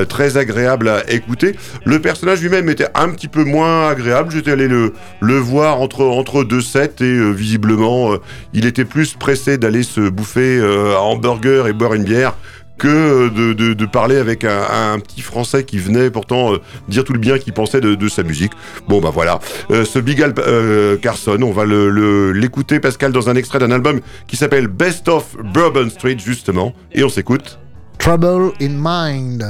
très 0.08 0.36
agréable 0.36 0.88
à 0.88 1.10
écouter. 1.10 1.56
Le 1.84 2.00
personnage 2.00 2.42
lui-même 2.42 2.68
était 2.68 2.88
un 2.94 3.08
petit 3.08 3.28
peu 3.28 3.44
moins 3.44 3.88
agréable. 3.88 4.30
J'étais 4.30 4.52
allé 4.52 4.68
le, 4.68 4.92
voir 5.38 5.80
entre, 5.80 6.04
entre 6.04 6.44
deux 6.44 6.60
sets 6.60 7.00
et 7.00 7.32
visiblement 7.32 8.16
il 8.52 8.66
était 8.66 8.84
plus 8.84 9.14
pressé 9.14 9.58
d'aller 9.58 9.82
se 9.82 10.08
bouffer 10.08 10.60
un 10.60 10.98
hamburger 10.98 11.66
et 11.66 11.72
boire 11.72 11.94
une 11.94 12.04
bière 12.04 12.34
que 12.82 13.28
de, 13.28 13.74
de, 13.74 13.86
parler 13.86 14.16
avec 14.16 14.42
un, 14.44 14.98
petit 14.98 15.20
français 15.20 15.62
qui 15.62 15.78
venait 15.78 16.10
pourtant 16.10 16.54
euh, 16.54 16.58
dire 16.88 17.04
tout 17.04 17.12
le 17.12 17.20
bien 17.20 17.38
qu'il 17.38 17.52
pensait 17.52 17.80
de, 17.80 18.08
sa 18.08 18.24
musique. 18.24 18.50
Bon 18.88 19.00
bah 19.00 19.10
voilà, 19.14 19.38
Euh, 19.70 19.84
ce 19.84 20.00
Big 20.00 20.20
Al 20.20 20.34
euh, 20.38 20.96
Carson, 20.96 21.38
on 21.42 21.52
va 21.52 21.64
le- 21.64 21.90
le- 21.90 22.32
l'écouter 22.32 22.80
Pascal 22.80 23.12
dans 23.12 23.30
un 23.30 23.36
extrait 23.36 23.60
d'un 23.60 23.70
album 23.70 24.00
qui 24.26 24.36
s'appelle 24.36 24.66
Best 24.66 25.08
of 25.08 25.36
Bourbon 25.54 25.88
Street 25.90 26.16
justement, 26.18 26.74
et 26.90 27.04
on 27.04 27.08
s'écoute. 27.08 27.60
Trouble 27.98 28.50
in 28.60 28.74
Mind. 28.76 29.44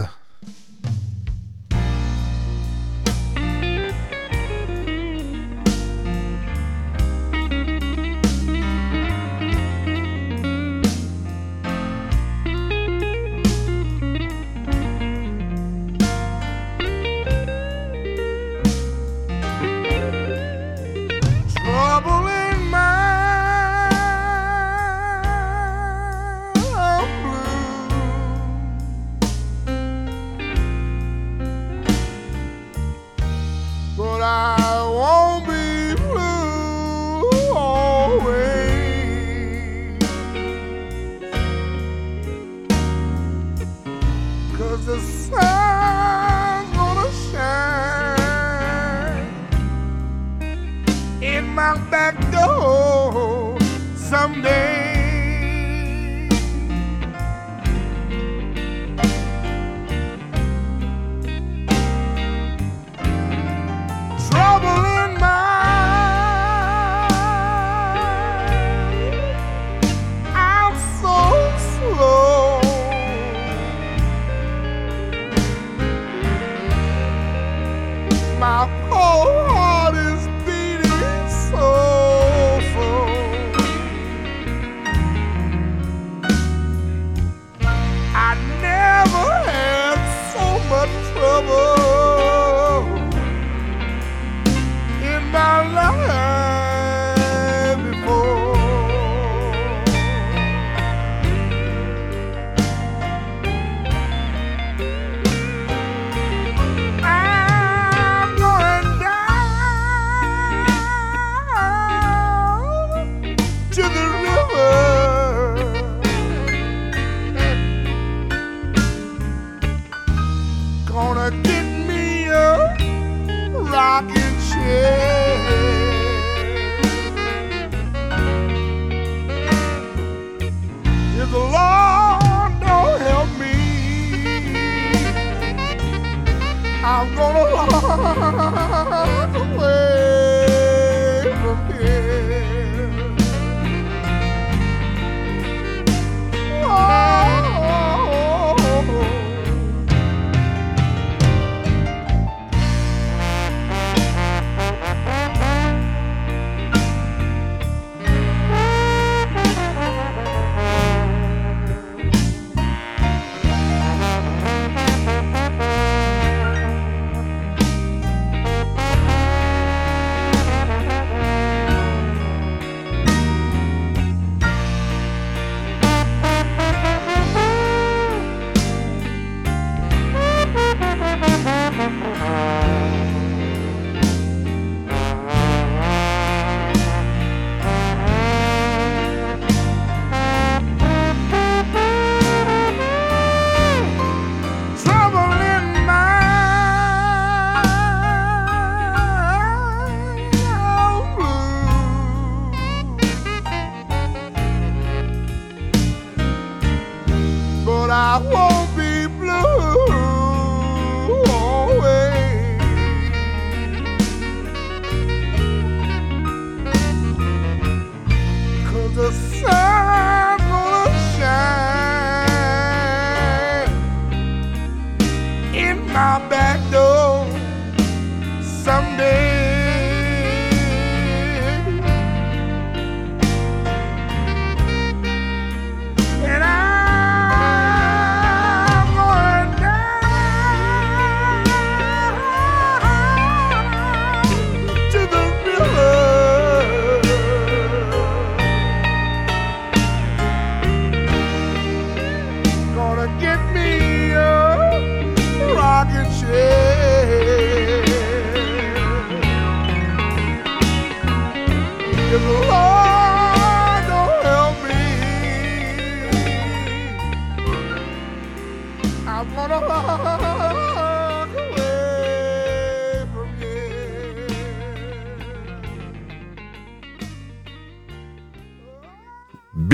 Back 51.90 52.14
door 52.30 53.58
someday. 53.96 55.01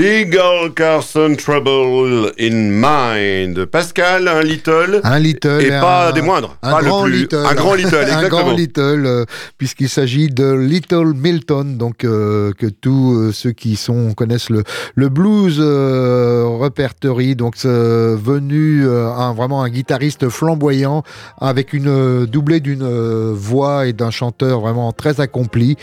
Old 0.09 0.73
Carson 0.73 1.35
Trouble 1.37 2.31
in 2.39 2.71
Mind. 2.71 3.65
Pascal, 3.65 4.27
un 4.27 4.41
little. 4.41 5.01
Un 5.03 5.19
little 5.19 5.61
Et 5.61 5.71
un- 5.71 5.81
pas 5.81 6.11
des 6.11 6.23
moindres. 6.23 6.55
Un 6.63 6.71
Pas 6.71 6.81
le 6.81 6.87
grand 6.87 7.03
plus- 7.03 7.11
little. 7.21 7.45
un 7.45 7.53
grand 7.53 7.75
little, 7.75 7.95
un 7.95 8.01
exactement. 8.01 8.41
grand 8.41 8.51
little, 8.53 9.05
euh, 9.05 9.25
puisqu'il 9.59 9.87
s'agit 9.87 10.29
de 10.29 10.51
Little 10.51 11.13
Milton, 11.15 11.77
donc 11.77 12.03
euh, 12.05 12.53
que 12.57 12.65
tous 12.65 13.13
euh, 13.13 13.31
ceux 13.31 13.51
qui 13.51 13.75
sont 13.75 14.13
connaissent 14.15 14.49
le, 14.49 14.63
le 14.95 15.09
blues 15.09 15.59
repertory, 15.59 17.35
donc 17.35 17.55
venu 17.63 18.87
un, 18.89 19.33
vraiment 19.33 19.61
un 19.61 19.69
guitariste 19.69 20.29
flamboyant 20.29 21.03
avec 21.39 21.73
une 21.73 22.25
doublée 22.25 22.61
d'une 22.61 23.31
voix 23.33 23.85
et 23.85 23.93
d'un 23.93 24.09
chanteur 24.09 24.61
vraiment 24.61 24.91
très 24.91 25.21
accompli. 25.21 25.77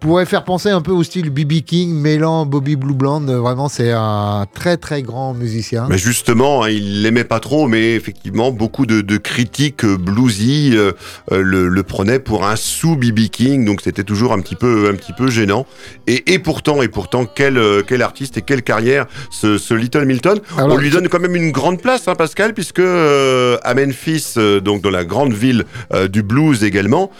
Pourrait 0.00 0.26
faire 0.26 0.44
penser 0.44 0.70
un 0.70 0.80
peu 0.80 0.92
au 0.92 1.02
style 1.02 1.30
BB 1.30 1.62
King 1.62 1.92
mêlant 1.94 2.46
Bobby 2.46 2.76
Blue 2.76 2.94
Bland. 2.94 3.22
Vraiment, 3.40 3.68
c'est 3.68 3.92
un 3.92 4.46
très 4.52 4.76
très 4.76 5.02
grand 5.02 5.34
musicien. 5.34 5.86
Mais 5.88 5.98
justement, 5.98 6.64
hein, 6.64 6.70
il 6.70 7.02
l'aimait 7.02 7.24
pas 7.24 7.40
trop, 7.40 7.68
mais 7.68 7.94
effectivement, 7.94 8.50
beaucoup 8.50 8.86
de, 8.86 9.00
de 9.00 9.16
critiques 9.16 9.84
euh, 9.84 9.96
bluesy 9.96 10.72
euh, 10.74 10.92
euh, 11.30 11.42
le, 11.42 11.68
le 11.68 11.82
prenaient 11.82 12.18
pour 12.18 12.44
un 12.44 12.56
sous 12.56 12.96
BB 12.96 13.28
King, 13.30 13.64
donc 13.64 13.80
c'était 13.82 14.04
toujours 14.04 14.32
un 14.32 14.40
petit 14.40 14.56
peu, 14.56 14.88
un 14.90 14.94
petit 14.94 15.12
peu 15.12 15.30
gênant. 15.30 15.66
Et, 16.06 16.32
et 16.34 16.38
pourtant, 16.38 16.82
et 16.82 16.88
pourtant, 16.88 17.26
quel, 17.26 17.60
quel 17.86 18.02
artiste 18.02 18.36
et 18.36 18.42
quelle 18.42 18.62
carrière 18.62 19.06
ce, 19.30 19.58
ce 19.58 19.74
Little 19.74 20.04
Milton. 20.04 20.40
Alors, 20.56 20.76
On 20.76 20.78
lui 20.78 20.90
donne 20.90 21.08
quand 21.08 21.20
même 21.20 21.36
une 21.36 21.52
grande 21.52 21.80
place, 21.80 22.08
hein, 22.08 22.14
Pascal, 22.14 22.54
puisque 22.54 22.78
euh, 22.78 23.58
à 23.62 23.74
Memphis, 23.74 24.34
euh, 24.36 24.60
donc 24.60 24.82
dans 24.82 24.90
la 24.90 25.04
grande 25.04 25.32
ville 25.32 25.64
du 26.10 26.22
blues 26.22 26.64
également, 26.64 27.10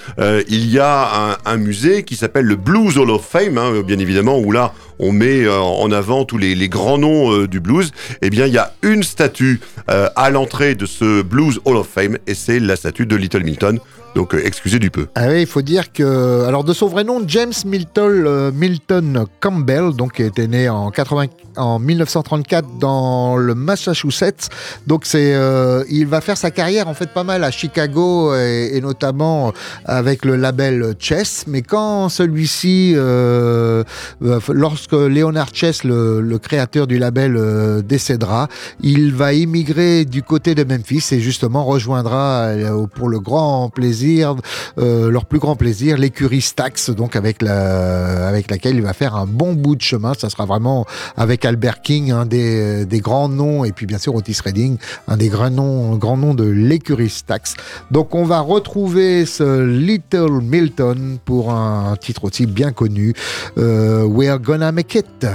il 0.48 0.70
y 0.70 0.78
a 0.78 1.32
un, 1.32 1.52
un 1.52 1.56
musée 1.56 2.04
qui 2.04 2.16
s'appelle 2.16 2.44
le 2.44 2.56
Blues 2.56 2.96
Hall 2.98 3.10
of 3.10 3.26
Fame, 3.26 3.58
hein, 3.58 3.82
bien 3.86 3.98
évidemment, 3.98 4.38
où 4.38 4.52
là 4.52 4.72
on 4.98 5.12
met 5.12 5.48
en 5.48 5.90
avant 5.90 6.01
tous 6.26 6.38
les, 6.38 6.68
grands 6.68 6.98
noms 6.98 7.32
euh, 7.32 7.48
du 7.48 7.61
blues. 7.61 7.92
Eh 8.22 8.30
bien, 8.30 8.46
il 8.46 8.53
y 8.53 8.59
a 8.59 8.72
une 8.82 9.03
statue 9.03 9.61
euh, 9.90 10.09
à 10.16 10.30
l'entrée 10.30 10.74
de 10.74 10.86
ce 10.86 11.22
Blues 11.22 11.61
Hall 11.64 11.76
of 11.76 11.88
Fame, 11.88 12.18
et 12.26 12.34
c'est 12.34 12.61
la 12.61 12.76
statue 12.76 13.07
de 13.07 13.16
Little 13.16 13.44
Milton. 13.44 13.78
Donc, 14.14 14.34
euh, 14.34 14.42
excusez 14.44 14.78
du 14.78 14.90
peu. 14.90 15.07
Ah 15.14 15.28
oui, 15.28 15.42
il 15.42 15.46
faut 15.46 15.62
dire 15.62 15.92
que, 15.92 16.44
alors 16.46 16.64
de 16.64 16.74
son 16.74 16.86
vrai 16.86 17.05
nom, 17.05 17.22
James 17.26 17.53
Milton, 17.64 18.50
Milton 18.55 19.24
Campbell, 19.40 19.92
donc 19.96 20.20
était 20.20 20.48
né 20.48 20.68
en, 20.68 20.90
80, 20.90 21.26
en 21.57 21.78
1934 21.78 22.78
dans 22.78 23.36
le 23.36 23.55
Massachusetts. 23.55 24.48
Donc 24.86 25.03
c'est, 25.05 25.34
euh, 25.34 25.84
il 25.90 26.07
va 26.07 26.20
faire 26.20 26.36
sa 26.36 26.50
carrière 26.50 26.88
en 26.88 26.94
fait 26.94 27.11
pas 27.11 27.24
mal 27.24 27.44
à 27.44 27.50
Chicago 27.50 28.34
et, 28.34 28.80
notamment 28.82 29.53
avec 29.84 30.24
le 30.24 30.36
label 30.36 30.94
Chess. 30.98 31.44
Mais 31.46 31.62
quand 31.62 32.09
celui-ci, 32.09 32.94
euh, 32.96 33.84
euh, 34.24 34.40
lorsque 34.48 34.92
Leonard 34.92 35.50
Chess, 35.53 35.84
le, 35.84 36.38
créateur 36.42 36.86
du 36.86 36.98
label, 36.98 37.38
décédera, 37.84 38.48
il 38.80 39.14
va 39.14 39.32
immigrer 39.32 40.05
du 40.05 40.22
côté 40.22 40.55
de 40.55 40.64
Memphis 40.64 41.05
et 41.12 41.20
justement 41.20 41.64
rejoindra 41.64 42.48
pour 42.96 43.09
le 43.09 43.20
grand 43.20 43.68
plaisir, 43.68 44.34
leur 44.76 45.26
plus 45.26 45.38
grand 45.38 45.55
plaisir, 45.55 45.98
l'écurie 45.98 46.40
Stax, 46.40 46.90
donc 46.90 47.14
avec, 47.14 47.42
la, 47.42 48.26
avec 48.26 48.50
laquelle 48.50 48.74
il 48.74 48.82
va 48.82 48.92
faire 48.92 49.14
un 49.14 49.26
bon 49.26 49.53
bout 49.53 49.76
de 49.76 49.82
chemin. 49.82 50.14
Ça 50.18 50.30
sera 50.30 50.46
vraiment 50.46 50.84
avec 51.16 51.41
Albert 51.45 51.82
King, 51.82 52.11
un 52.12 52.26
des, 52.26 52.84
des 52.86 53.01
grands 53.01 53.28
noms, 53.28 53.64
et 53.64 53.72
puis 53.72 53.86
bien 53.86 53.99
sûr 53.99 54.14
Otis 54.14 54.38
Redding, 54.45 54.78
un 55.09 55.16
des 55.16 55.28
grands 55.28 55.51
noms, 55.51 55.97
grands 55.97 56.16
noms 56.16 56.34
de 56.34 56.45
l'écurie 56.45 57.11
Stax. 57.11 57.55
Donc 57.90 58.14
on 58.14 58.24
va 58.24 58.40
retrouver 58.40 59.26
ce 59.26 59.64
Little 59.64 60.40
Milton 60.43 61.18
pour 61.24 61.53
un 61.53 61.97
titre 61.97 62.24
aussi 62.24 62.47
bien 62.47 62.72
connu, 62.72 63.14
euh, 63.59 64.05
We're 64.05 64.38
Gonna 64.38 64.72
Make 64.72 64.95
It. 64.95 65.26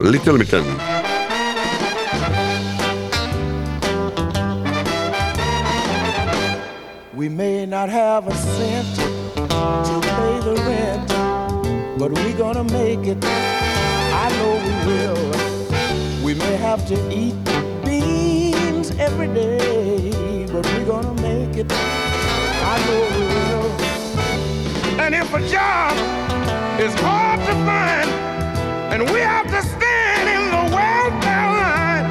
Little 0.00 0.38
Milton. 0.38 0.64
We 7.16 7.28
may 7.28 7.64
not 7.64 7.88
have 7.88 8.26
a 8.26 8.34
cent 8.34 8.96
to 9.36 10.00
pay 10.00 10.40
the 10.40 10.56
rent, 10.66 11.08
but 11.96 12.10
we 12.10 12.32
gonna 12.32 12.64
make 12.64 13.06
it. 13.06 13.24
Know 14.44 14.56
we 14.68 14.74
will. 14.88 16.22
We 16.22 16.34
may 16.34 16.56
have 16.56 16.86
to 16.88 16.96
eat 17.10 17.34
beans 17.82 18.90
every 18.98 19.28
day, 19.28 20.46
but 20.52 20.66
we're 20.66 20.84
gonna 20.84 21.14
make 21.22 21.56
it. 21.56 21.72
I 21.72 22.76
know 22.86 23.02
we 23.16 23.24
will. 23.36 23.68
And 25.00 25.14
if 25.14 25.32
a 25.32 25.40
job 25.48 25.92
is 26.78 26.92
hard 27.06 27.40
to 27.48 27.54
find, 27.68 28.10
and 28.92 29.00
we 29.12 29.20
have 29.20 29.46
to 29.46 29.60
stand 29.74 30.26
in 30.36 30.44
the 30.56 30.64
welfare 30.76 31.50
line, 31.62 32.06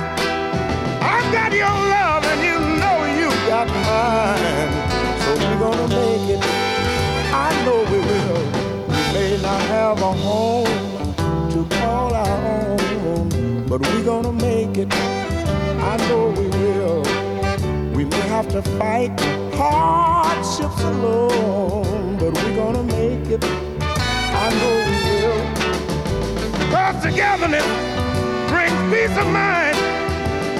I've 1.14 1.30
got 1.38 1.52
your 1.64 1.78
love, 1.98 2.24
and 2.32 2.42
you 2.50 2.58
know 2.82 2.98
you 3.20 3.30
got 3.54 3.68
mine. 3.86 4.74
So 5.24 5.30
we're 5.42 5.60
gonna 5.66 5.90
make 6.02 6.28
it. 6.36 6.42
I 7.46 7.50
know 7.64 7.80
we 7.92 8.00
will. 8.10 8.44
We 8.90 9.02
may 9.14 9.32
not 9.48 9.62
have 9.76 10.02
a 10.02 10.14
home 10.26 10.62
but 13.80 13.90
we're 13.90 14.04
gonna 14.04 14.32
make 14.32 14.78
it. 14.78 14.94
I 14.94 15.98
know 16.08 16.28
we 16.38 16.48
will. 16.62 17.02
We 17.96 18.06
may 18.06 18.26
have 18.30 18.48
to 18.50 18.62
fight 18.78 19.20
hardships 19.56 20.84
alone, 20.84 22.18
but 22.20 22.36
we're 22.38 22.56
gonna 22.56 22.84
make 22.84 23.26
it. 23.36 23.44
I 24.44 24.48
know 24.60 24.76
we 24.90 24.98
will. 25.10 25.40
Cause 26.70 27.02
togetherness 27.02 27.66
brings 28.52 28.80
peace 28.94 29.18
of 29.18 29.28
mind. 29.42 29.78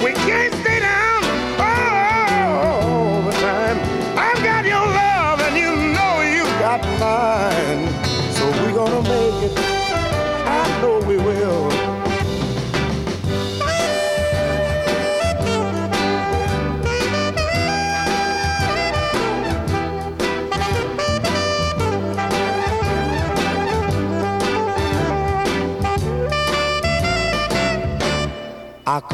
We 0.02 0.10
can't 0.26 0.54
stay 0.62 0.80
down 0.80 1.22
all 1.68 3.22
the 3.22 3.34
time. 3.48 3.78
I've 4.18 4.42
got 4.42 4.64
your 4.64 4.86
love, 5.02 5.38
and 5.46 5.56
you 5.56 5.70
know 5.94 6.14
you've 6.34 6.58
got 6.58 6.80
mine. 6.98 7.86
So 8.34 8.42
we're 8.58 8.74
gonna 8.74 9.02
make 9.02 9.38
it. 9.48 9.56
I 9.56 10.80
know 10.82 10.98
we 11.06 11.16
will. 11.16 11.83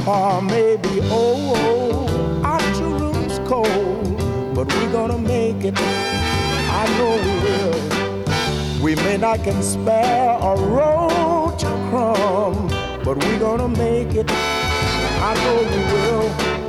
Our 0.00 0.06
car 0.06 0.42
may 0.42 0.76
be 0.78 1.00
old, 1.10 1.58
oh, 1.58 2.06
oh, 2.08 2.42
our 2.42 2.60
two 2.74 2.88
rooms 2.96 3.38
cold, 3.46 4.54
but 4.54 4.66
we're 4.72 4.92
gonna 4.92 5.18
make 5.18 5.62
it. 5.62 5.74
I 5.76 6.86
know 6.96 7.16
we 7.26 7.34
will. 7.44 8.82
We 8.82 8.94
may 8.96 9.18
not 9.18 9.44
can 9.44 9.62
spare 9.62 10.38
a 10.40 10.56
road 10.56 11.58
to 11.58 11.66
crumb, 11.90 12.68
but 13.04 13.22
we're 13.22 13.38
gonna 13.40 13.68
make 13.68 14.14
it. 14.14 14.30
I 14.30 15.34
know 15.44 15.56
we 15.68 15.82
will. 15.92 16.59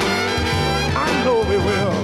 I 0.00 1.24
know 1.24 1.40
we 1.48 1.56
will. 1.56 2.01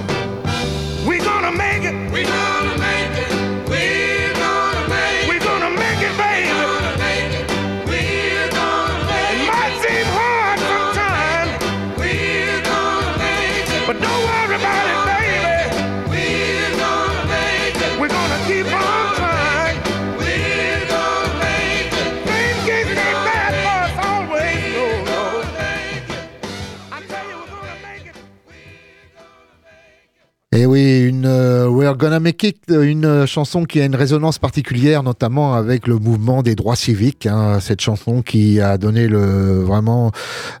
Gonna 31.99 32.21
Make 32.21 32.43
It, 32.43 32.57
une 32.69 33.03
euh, 33.03 33.25
chanson 33.25 33.65
qui 33.65 33.81
a 33.81 33.85
une 33.85 33.95
résonance 33.95 34.39
particulière, 34.39 35.03
notamment 35.03 35.53
avec 35.53 35.85
le 35.85 35.97
mouvement 35.99 36.41
des 36.43 36.55
droits 36.55 36.77
civiques. 36.77 37.25
hein, 37.25 37.59
cette 37.59 37.81
chanson 37.81 38.21
qui 38.21 38.61
a 38.61 38.77
donné 38.77 39.09
le 39.09 39.59
vraiment 39.59 40.13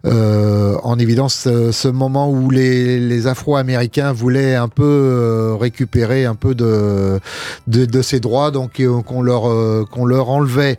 euh, 0.05 0.75
en 0.83 0.99
évidence 0.99 1.45
euh, 1.47 1.71
ce 1.71 1.87
moment 1.87 2.29
où 2.29 2.49
les, 2.49 2.99
les 2.99 3.27
Afro-Américains 3.27 4.11
voulaient 4.11 4.55
un 4.55 4.67
peu 4.67 4.83
euh, 4.83 5.55
récupérer 5.55 6.25
un 6.25 6.35
peu 6.35 6.55
de 6.55 7.21
de, 7.67 7.85
de 7.85 8.01
ces 8.01 8.19
droits, 8.19 8.51
donc 8.51 8.81
euh, 8.81 9.01
qu'on 9.01 9.21
leur 9.21 9.49
euh, 9.49 9.85
qu'on 9.89 10.05
leur 10.05 10.29
enlevait. 10.29 10.77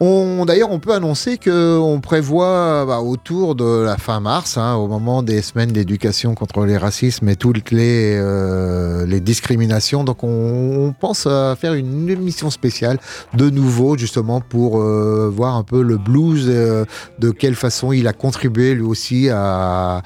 On, 0.00 0.44
d'ailleurs, 0.44 0.70
on 0.70 0.78
peut 0.78 0.92
annoncer 0.92 1.38
que 1.38 1.76
on 1.76 2.00
prévoit 2.00 2.84
bah, 2.86 3.00
autour 3.00 3.56
de 3.56 3.82
la 3.82 3.96
fin 3.96 4.20
mars, 4.20 4.56
hein, 4.56 4.74
au 4.74 4.86
moment 4.86 5.24
des 5.24 5.42
semaines 5.42 5.72
d'éducation 5.72 6.36
contre 6.36 6.64
les 6.66 6.76
racismes 6.76 7.28
et 7.28 7.34
toutes 7.34 7.72
les, 7.72 8.16
euh, 8.16 9.04
les 9.06 9.18
discriminations. 9.20 10.04
Donc, 10.04 10.22
on, 10.22 10.94
pense 11.00 11.26
à 11.26 11.56
faire 11.56 11.74
une 11.74 12.08
émission 12.08 12.48
spéciale 12.48 12.98
de 13.34 13.50
nouveau, 13.50 13.98
justement, 13.98 14.40
pour 14.40 14.80
euh, 14.80 15.28
voir 15.34 15.56
un 15.56 15.64
peu 15.64 15.82
le 15.82 15.96
blues, 15.96 16.46
euh, 16.48 16.84
de 17.18 17.32
quelle 17.32 17.56
façon 17.56 17.92
il 17.92 18.06
a 18.06 18.12
contribué 18.12 18.74
lui 18.74 18.82
aussi 18.82 19.28
à, 19.30 20.02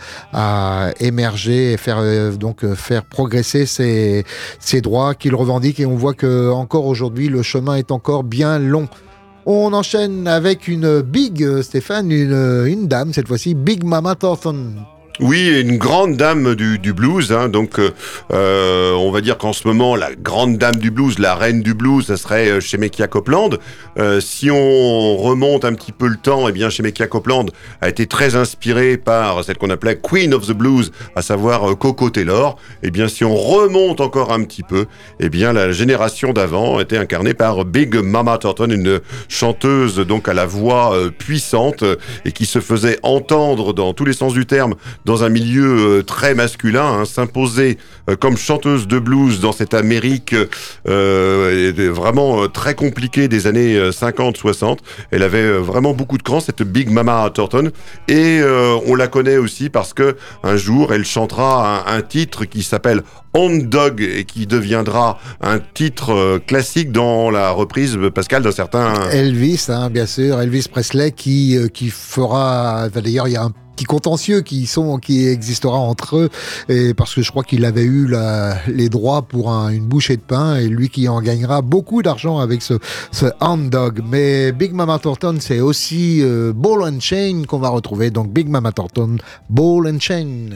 émerger 1.00 1.72
et 1.72 1.76
faire 1.76 1.98
euh, 1.98 2.32
donc 2.32 2.66
faire 2.74 3.04
progresser 3.04 3.66
ses, 3.66 4.24
ses 4.58 4.80
droits 4.80 5.14
qu'il 5.14 5.34
revendique. 5.34 5.80
Et 5.80 5.86
on 5.86 5.96
voit 5.96 6.14
que 6.14 6.50
encore 6.50 6.86
aujourd'hui, 6.86 7.28
le 7.28 7.42
chemin 7.42 7.74
est 7.74 7.90
encore 7.90 8.24
bien 8.24 8.58
long. 8.58 8.88
On 9.44 9.72
enchaîne 9.72 10.28
avec 10.28 10.68
une 10.68 11.00
big, 11.00 11.42
euh, 11.42 11.62
Stéphane, 11.62 12.10
une, 12.12 12.32
euh, 12.32 12.66
une 12.66 12.86
dame 12.86 13.12
cette 13.12 13.26
fois-ci, 13.26 13.54
Big 13.54 13.82
Mama 13.82 14.14
Thornton. 14.14 14.74
Oui, 15.20 15.60
une 15.60 15.76
grande 15.76 16.16
dame 16.16 16.54
du, 16.54 16.92
blues. 16.94 17.32
Hein, 17.32 17.50
donc, 17.50 17.78
euh, 17.78 17.90
euh, 18.32 18.94
on 18.94 19.10
va 19.10 19.20
dire 19.20 19.36
qu'en 19.36 19.52
ce 19.52 19.68
moment, 19.68 19.94
la 19.94 20.14
grande 20.14 20.56
dame 20.56 20.76
du 20.76 20.90
blues, 20.90 21.18
la 21.18 21.34
reine 21.34 21.60
du 21.62 21.74
blues, 21.74 22.06
ça 22.06 22.16
serait 22.16 22.48
euh, 22.48 22.60
Shemekia 22.60 23.08
Copeland. 23.08 23.50
Euh, 23.98 24.20
si 24.20 24.50
on 24.50 25.16
remonte 25.18 25.66
un 25.66 25.74
petit 25.74 25.92
peu 25.92 26.08
le 26.08 26.16
temps, 26.16 26.48
eh 26.48 26.52
bien, 26.52 26.70
Shemekia 26.70 27.08
Copeland 27.08 27.44
a 27.82 27.90
été 27.90 28.06
très 28.06 28.36
inspirée 28.36 28.96
par 28.96 29.44
celle 29.44 29.58
qu'on 29.58 29.68
appelait 29.68 29.98
Queen 30.02 30.32
of 30.32 30.46
the 30.46 30.52
Blues, 30.52 30.92
à 31.14 31.20
savoir 31.20 31.70
euh, 31.70 31.74
Coco 31.74 32.08
Taylor. 32.08 32.56
Eh 32.82 32.90
bien, 32.90 33.06
si 33.06 33.22
on 33.22 33.36
remonte 33.36 34.00
encore 34.00 34.32
un 34.32 34.42
petit 34.44 34.62
peu, 34.62 34.86
eh 35.20 35.28
bien, 35.28 35.52
la 35.52 35.72
génération 35.72 36.32
d'avant 36.32 36.80
était 36.80 36.96
incarnée 36.96 37.34
par 37.34 37.66
Big 37.66 37.94
Mama 37.96 38.38
Thornton, 38.38 38.70
une 38.70 39.00
chanteuse 39.28 39.96
donc 39.96 40.26
à 40.26 40.32
la 40.32 40.46
voix 40.46 40.96
puissante 41.18 41.84
et 42.24 42.32
qui 42.32 42.46
se 42.46 42.60
faisait 42.60 42.98
entendre 43.02 43.74
dans 43.74 43.92
tous 43.92 44.06
les 44.06 44.14
sens 44.14 44.32
du 44.32 44.46
terme 44.46 44.74
dans 45.04 45.24
un 45.24 45.28
milieu 45.28 45.98
euh, 45.98 46.02
très 46.02 46.34
masculin, 46.34 47.00
hein, 47.00 47.04
s'imposer 47.04 47.78
euh, 48.08 48.16
comme 48.16 48.36
chanteuse 48.36 48.86
de 48.86 48.98
blues 48.98 49.40
dans 49.40 49.52
cette 49.52 49.74
Amérique 49.74 50.34
euh, 50.88 51.72
vraiment 51.92 52.48
très 52.48 52.74
compliquée 52.74 53.28
des 53.28 53.46
années 53.46 53.90
50-60. 53.90 54.78
Elle 55.10 55.22
avait 55.22 55.58
vraiment 55.58 55.94
beaucoup 55.94 56.18
de 56.18 56.22
cran, 56.22 56.40
cette 56.40 56.62
Big 56.62 56.90
Mama 56.90 57.30
Thornton, 57.32 57.70
et 58.08 58.40
on 58.86 58.94
la 58.94 59.08
connaît 59.08 59.36
aussi 59.36 59.70
parce 59.70 59.94
que 59.94 60.16
un 60.42 60.56
jour 60.56 60.92
elle 60.92 61.04
chantera 61.04 61.90
un, 61.90 62.02
titre 62.02 62.44
qui 62.44 62.62
s'appelle 62.62 63.02
On 63.34 63.50
Dog 63.56 64.00
et 64.00 64.24
qui 64.24 64.46
deviendra 64.46 65.18
un 65.40 65.58
titre 65.58 66.40
classique 66.46 66.92
dans 66.92 67.30
la 67.30 67.50
reprise 67.50 67.98
Pascal 68.14 68.42
d'un 68.42 68.52
certain 68.52 69.08
Elvis, 69.10 69.66
hein, 69.68 69.90
bien 69.90 70.06
sûr, 70.06 70.40
Elvis 70.40 70.66
Presley 70.70 71.12
qui, 71.12 71.58
qui 71.72 71.90
fera. 71.90 72.88
D'ailleurs, 72.88 73.28
il 73.28 73.32
y 73.32 73.36
a 73.36 73.42
un 73.42 73.52
petit 73.74 73.84
contentieux 73.84 74.40
qui, 74.42 74.66
sont, 74.66 74.98
qui 74.98 75.26
existera 75.26 75.76
entre 75.78 76.16
eux, 76.16 76.28
et 76.68 76.94
parce 76.94 77.14
que 77.14 77.22
je 77.22 77.30
crois 77.30 77.42
qu'il 77.42 77.64
avait 77.64 77.82
eu 77.84 78.06
la- 78.06 78.56
les 78.68 78.88
droits 78.88 79.22
pour 79.22 79.50
un- 79.50 79.70
une 79.70 79.86
bouchée 79.86 80.16
de 80.16 80.22
pain, 80.22 80.56
et 80.56 80.68
lui 80.68 80.88
qui 80.90 81.08
en 81.08 81.20
gagnera 81.22 81.62
beaucoup 81.62 82.02
d'argent 82.02 82.38
avec 82.38 82.62
ce, 82.62 82.74
ce 83.10 83.26
Hound 83.40 83.70
Dog. 83.70 84.00
Mais 84.06 84.52
Big 84.52 84.72
Mama 84.72 84.98
Thornton, 84.98 85.36
c'est 85.40 85.60
aussi 85.60 86.20
euh, 86.22 86.52
Ball 86.54 86.82
and 86.82 87.00
Chain 87.00 87.42
qu'on 87.48 87.58
va 87.58 87.70
retrouver. 87.70 88.10
Donc 88.10 88.32
Big 88.32 88.48
Mama 88.48 88.72
Thornton, 88.72 89.16
Ball 89.48 89.88
and 89.88 90.00
Chain. 90.00 90.50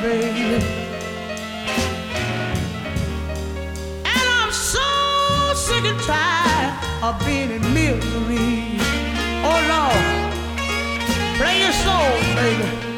Baby. 0.00 0.64
And 4.04 4.26
I'm 4.38 4.52
so 4.52 4.80
sick 5.54 5.84
and 5.84 6.00
tired 6.00 6.72
of 7.02 7.24
being 7.26 7.50
in 7.50 7.62
misery. 7.74 8.78
Oh 9.44 9.60
Lord, 9.72 10.06
play 11.36 11.60
your 11.60 11.72
soul, 11.72 12.10
baby. 12.34 12.89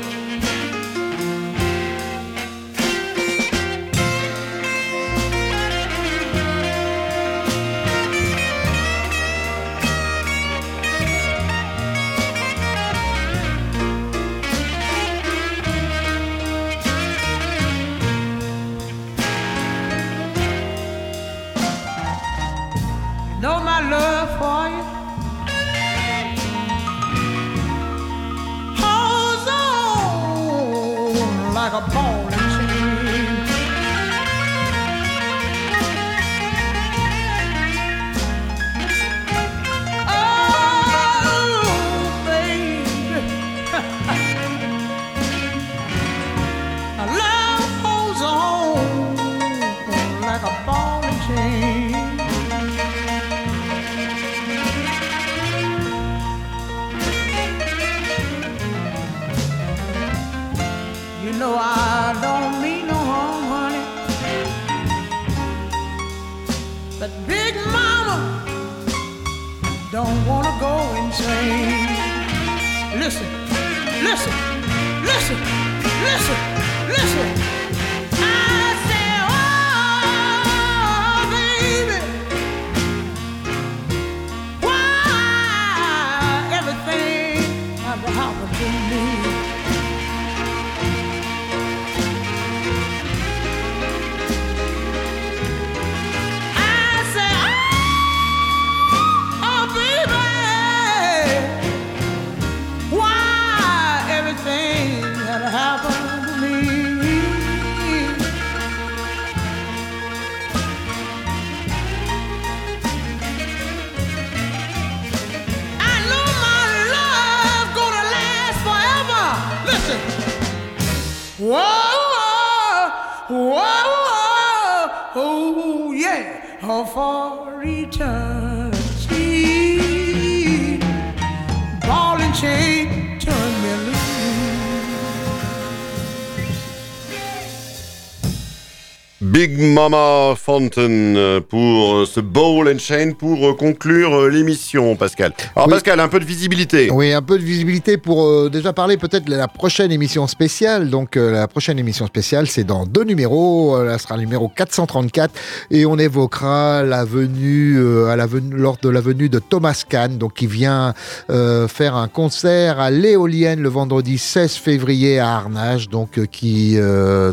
Mama 139.83 140.37
Fountain 140.37 141.17
euh, 141.17 141.41
pour 141.41 141.95
euh, 141.95 142.07
ce 142.07 142.21
Ball 142.21 142.69
and 142.73 142.79
Chain 142.79 143.15
pour 143.19 143.49
euh, 143.49 143.55
conclure 143.55 144.29
l'émission, 144.29 144.95
Pascal. 144.95 145.33
Alors, 145.57 145.67
Oui. 145.67 145.75
Pascal, 145.75 145.99
un 145.99 146.07
peu 146.07 146.21
de 146.21 146.25
visibilité. 146.25 146.89
Oui, 146.93 147.13
un 147.13 147.21
peu 147.21 147.37
de 147.37 147.43
visibilité 147.43 147.97
pour 147.97 148.25
euh, 148.25 148.49
déjà 148.49 148.73
parler 148.73 148.97
peut-être 148.97 149.25
de 149.25 149.35
la 149.35 149.49
prochaine 149.49 149.91
émission 149.91 150.29
spéciale. 150.29 150.89
Donc 150.89 151.17
euh, 151.17 151.33
la 151.33 151.49
prochaine 151.49 151.81
émission 151.81 152.07
spéciale, 152.07 152.47
c'est 152.47 152.63
dans 152.63 152.87
deux 152.87 153.03
numéros. 153.03 153.77
Euh, 153.77 153.85
Là, 153.85 153.99
sera 153.99 154.15
le 154.15 154.23
numéro 154.23 154.49
434 154.49 155.35
et 155.73 155.85
on 155.85 155.99
évoquera 155.99 156.85
la 156.85 157.05
venue, 157.05 157.77
à 158.07 158.15
la 158.15 158.27
venue 158.27 158.55
lors 158.55 158.77
de 158.81 158.89
la 158.89 159.01
venue 159.01 159.29
de 159.29 159.41
Thomas 159.41 159.83
Kahn, 159.89 160.17
donc 160.17 160.35
qui 160.35 160.47
vient 160.47 160.95
faire 161.29 161.97
un 161.97 162.07
concert 162.07 162.79
à 162.79 162.91
l'éolienne 162.93 163.61
le 163.61 163.69
vendredi 163.69 164.17
16 164.19 164.55
février 164.55 165.19
à 165.19 165.35
Arnage, 165.35 165.89
donc 165.89 166.21
qui 166.31 166.79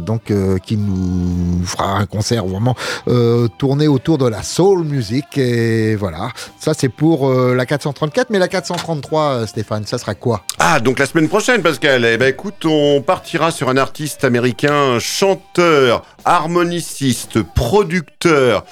donc 0.01 0.33
qui 0.65 0.77
nous 0.77 1.63
fera 1.65 1.97
un 1.99 2.05
concert 2.07 2.38
vraiment 2.47 2.75
euh, 3.07 3.47
tourné 3.57 3.87
autour 3.87 4.17
de 4.17 4.27
la 4.27 4.43
soul 4.43 4.83
music 4.83 5.37
et 5.37 5.95
voilà. 5.95 6.29
Ça 6.59 6.73
c'est 6.73 6.89
pour 6.89 7.29
euh, 7.29 7.55
la 7.55 7.65
434, 7.65 8.29
mais 8.29 8.39
la 8.39 8.47
433, 8.47 9.23
euh, 9.23 9.45
Stéphane, 9.45 9.85
ça 9.85 9.97
sera 9.97 10.15
quoi? 10.15 10.43
Ah, 10.59 10.79
donc 10.79 10.99
la 10.99 11.05
semaine 11.05 11.27
prochaine, 11.27 11.61
Pascal. 11.61 12.05
Eh 12.05 12.17
ben, 12.17 12.27
écoute, 12.27 12.65
on 12.65 13.01
partira 13.01 13.51
sur 13.51 13.69
un 13.69 13.77
artiste 13.77 14.23
américain, 14.23 14.99
chanteur, 14.99 16.03
harmoniciste, 16.25 17.41
producteur, 17.43 18.65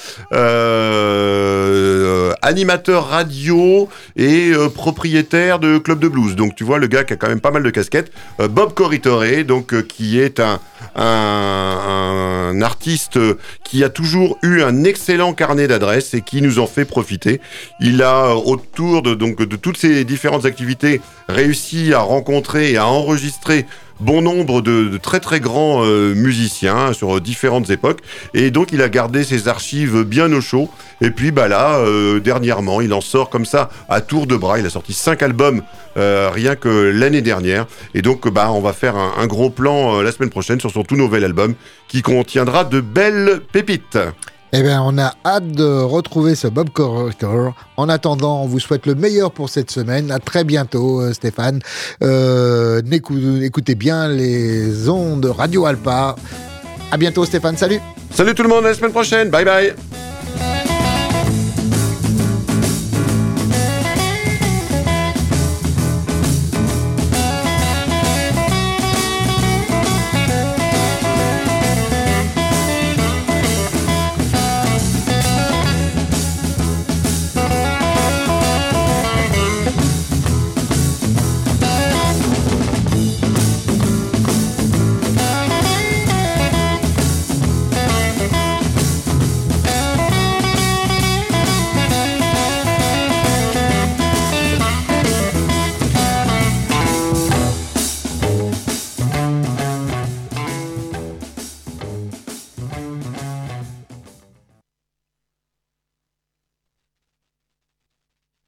animateur 2.41 3.07
radio 3.09 3.89
et 4.15 4.51
propriétaire 4.73 5.59
de 5.59 5.77
club 5.77 5.99
de 5.99 6.07
blues. 6.07 6.35
Donc, 6.35 6.55
tu 6.55 6.63
vois, 6.63 6.79
le 6.79 6.87
gars 6.87 7.03
qui 7.03 7.13
a 7.13 7.15
quand 7.15 7.29
même 7.29 7.41
pas 7.41 7.51
mal 7.51 7.63
de 7.63 7.69
casquettes. 7.69 8.11
Bob 8.39 8.73
Corritore, 8.73 9.23
donc, 9.45 9.87
qui 9.87 10.19
est 10.19 10.39
un, 10.39 10.59
un 10.95 12.61
artiste 12.61 13.17
qui 13.63 13.83
a 13.83 13.89
toujours 13.89 14.37
eu 14.43 14.61
un 14.61 14.83
excellent 14.83 15.33
carnet 15.33 15.67
d'adresses 15.67 16.13
et 16.13 16.21
qui 16.21 16.41
nous 16.41 16.59
en 16.59 16.67
fait 16.67 16.85
profiter. 16.85 17.41
Il 17.79 18.01
a, 18.01 18.27
euh, 18.27 18.33
autour 18.33 19.01
de, 19.01 19.13
donc, 19.13 19.41
de 19.41 19.55
toutes 19.55 19.77
ces 19.77 20.03
différentes 20.05 20.45
activités, 20.45 21.01
réussi 21.27 21.93
à 21.93 21.99
rencontrer 21.99 22.71
et 22.71 22.77
à 22.77 22.87
enregistrer 22.87 23.65
bon 23.99 24.21
nombre 24.21 24.61
de, 24.61 24.97
très 24.97 25.19
très 25.19 25.39
grands 25.39 25.83
euh, 25.83 26.13
musiciens 26.13 26.93
sur 26.93 27.19
différentes 27.21 27.69
époques. 27.69 27.99
Et 28.33 28.51
donc 28.51 28.71
il 28.71 28.81
a 28.81 28.89
gardé 28.89 29.23
ses 29.23 29.47
archives 29.47 30.03
bien 30.03 30.31
au 30.31 30.41
chaud. 30.41 30.69
Et 31.01 31.11
puis 31.11 31.31
bah 31.31 31.47
là 31.47 31.77
euh, 31.77 32.19
dernièrement 32.19 32.81
il 32.81 32.93
en 32.93 33.01
sort 33.01 33.29
comme 33.29 33.45
ça 33.45 33.69
à 33.89 34.01
tour 34.01 34.27
de 34.27 34.35
bras. 34.35 34.59
Il 34.59 34.65
a 34.65 34.69
sorti 34.69 34.93
cinq 34.93 35.21
albums 35.21 35.61
euh, 35.97 36.29
rien 36.31 36.55
que 36.55 36.69
l'année 36.69 37.21
dernière. 37.21 37.65
Et 37.93 38.01
donc 38.01 38.27
bah 38.27 38.51
on 38.51 38.61
va 38.61 38.73
faire 38.73 38.95
un, 38.95 39.27
gros 39.27 39.49
plan 39.49 39.97
euh, 39.97 40.03
la 40.03 40.11
semaine 40.11 40.29
prochaine 40.29 40.59
sur 40.59 40.71
son 40.71 40.83
tout 40.83 40.95
nouvel 40.95 41.23
album 41.23 41.55
qui 41.87 42.01
contiendra 42.01 42.63
de 42.63 42.81
belles 42.81 43.41
pépites 43.51 43.97
Eh 44.53 44.61
bien, 44.61 44.81
on 44.81 44.97
a 44.97 45.13
hâte 45.25 45.51
de 45.51 45.81
retrouver 45.81 46.35
ce 46.35 46.47
Bob 46.47 46.69
Corritore. 46.69 47.53
En 47.75 47.89
attendant, 47.89 48.43
on 48.43 48.47
vous 48.47 48.59
souhaite 48.59 48.85
le 48.85 48.95
meilleur 48.95 49.31
pour 49.31 49.49
cette 49.49 49.69
semaine. 49.71 50.09
À 50.09 50.19
très 50.19 50.45
bientôt, 50.45 51.01
euh, 51.01 51.11
Stéphane. 51.13 51.59
Euh, 52.01 52.81
écoutez 53.41 53.75
bien 53.75 54.07
les 54.07 54.87
ondes 54.87 55.25
Radio 55.25 55.65
Alpa. 55.65 56.15
À 56.91 56.97
bientôt, 56.97 57.25
Stéphane. 57.25 57.57
Salut. 57.57 57.81
salut 58.11 58.33
tout 58.33 58.43
le 58.43 58.49
monde 58.49 58.65
à 58.65 58.69
la 58.69 58.73
semaine 58.73 58.91
prochaine 58.91 59.29
bye 59.29 59.45
bye 59.45 59.75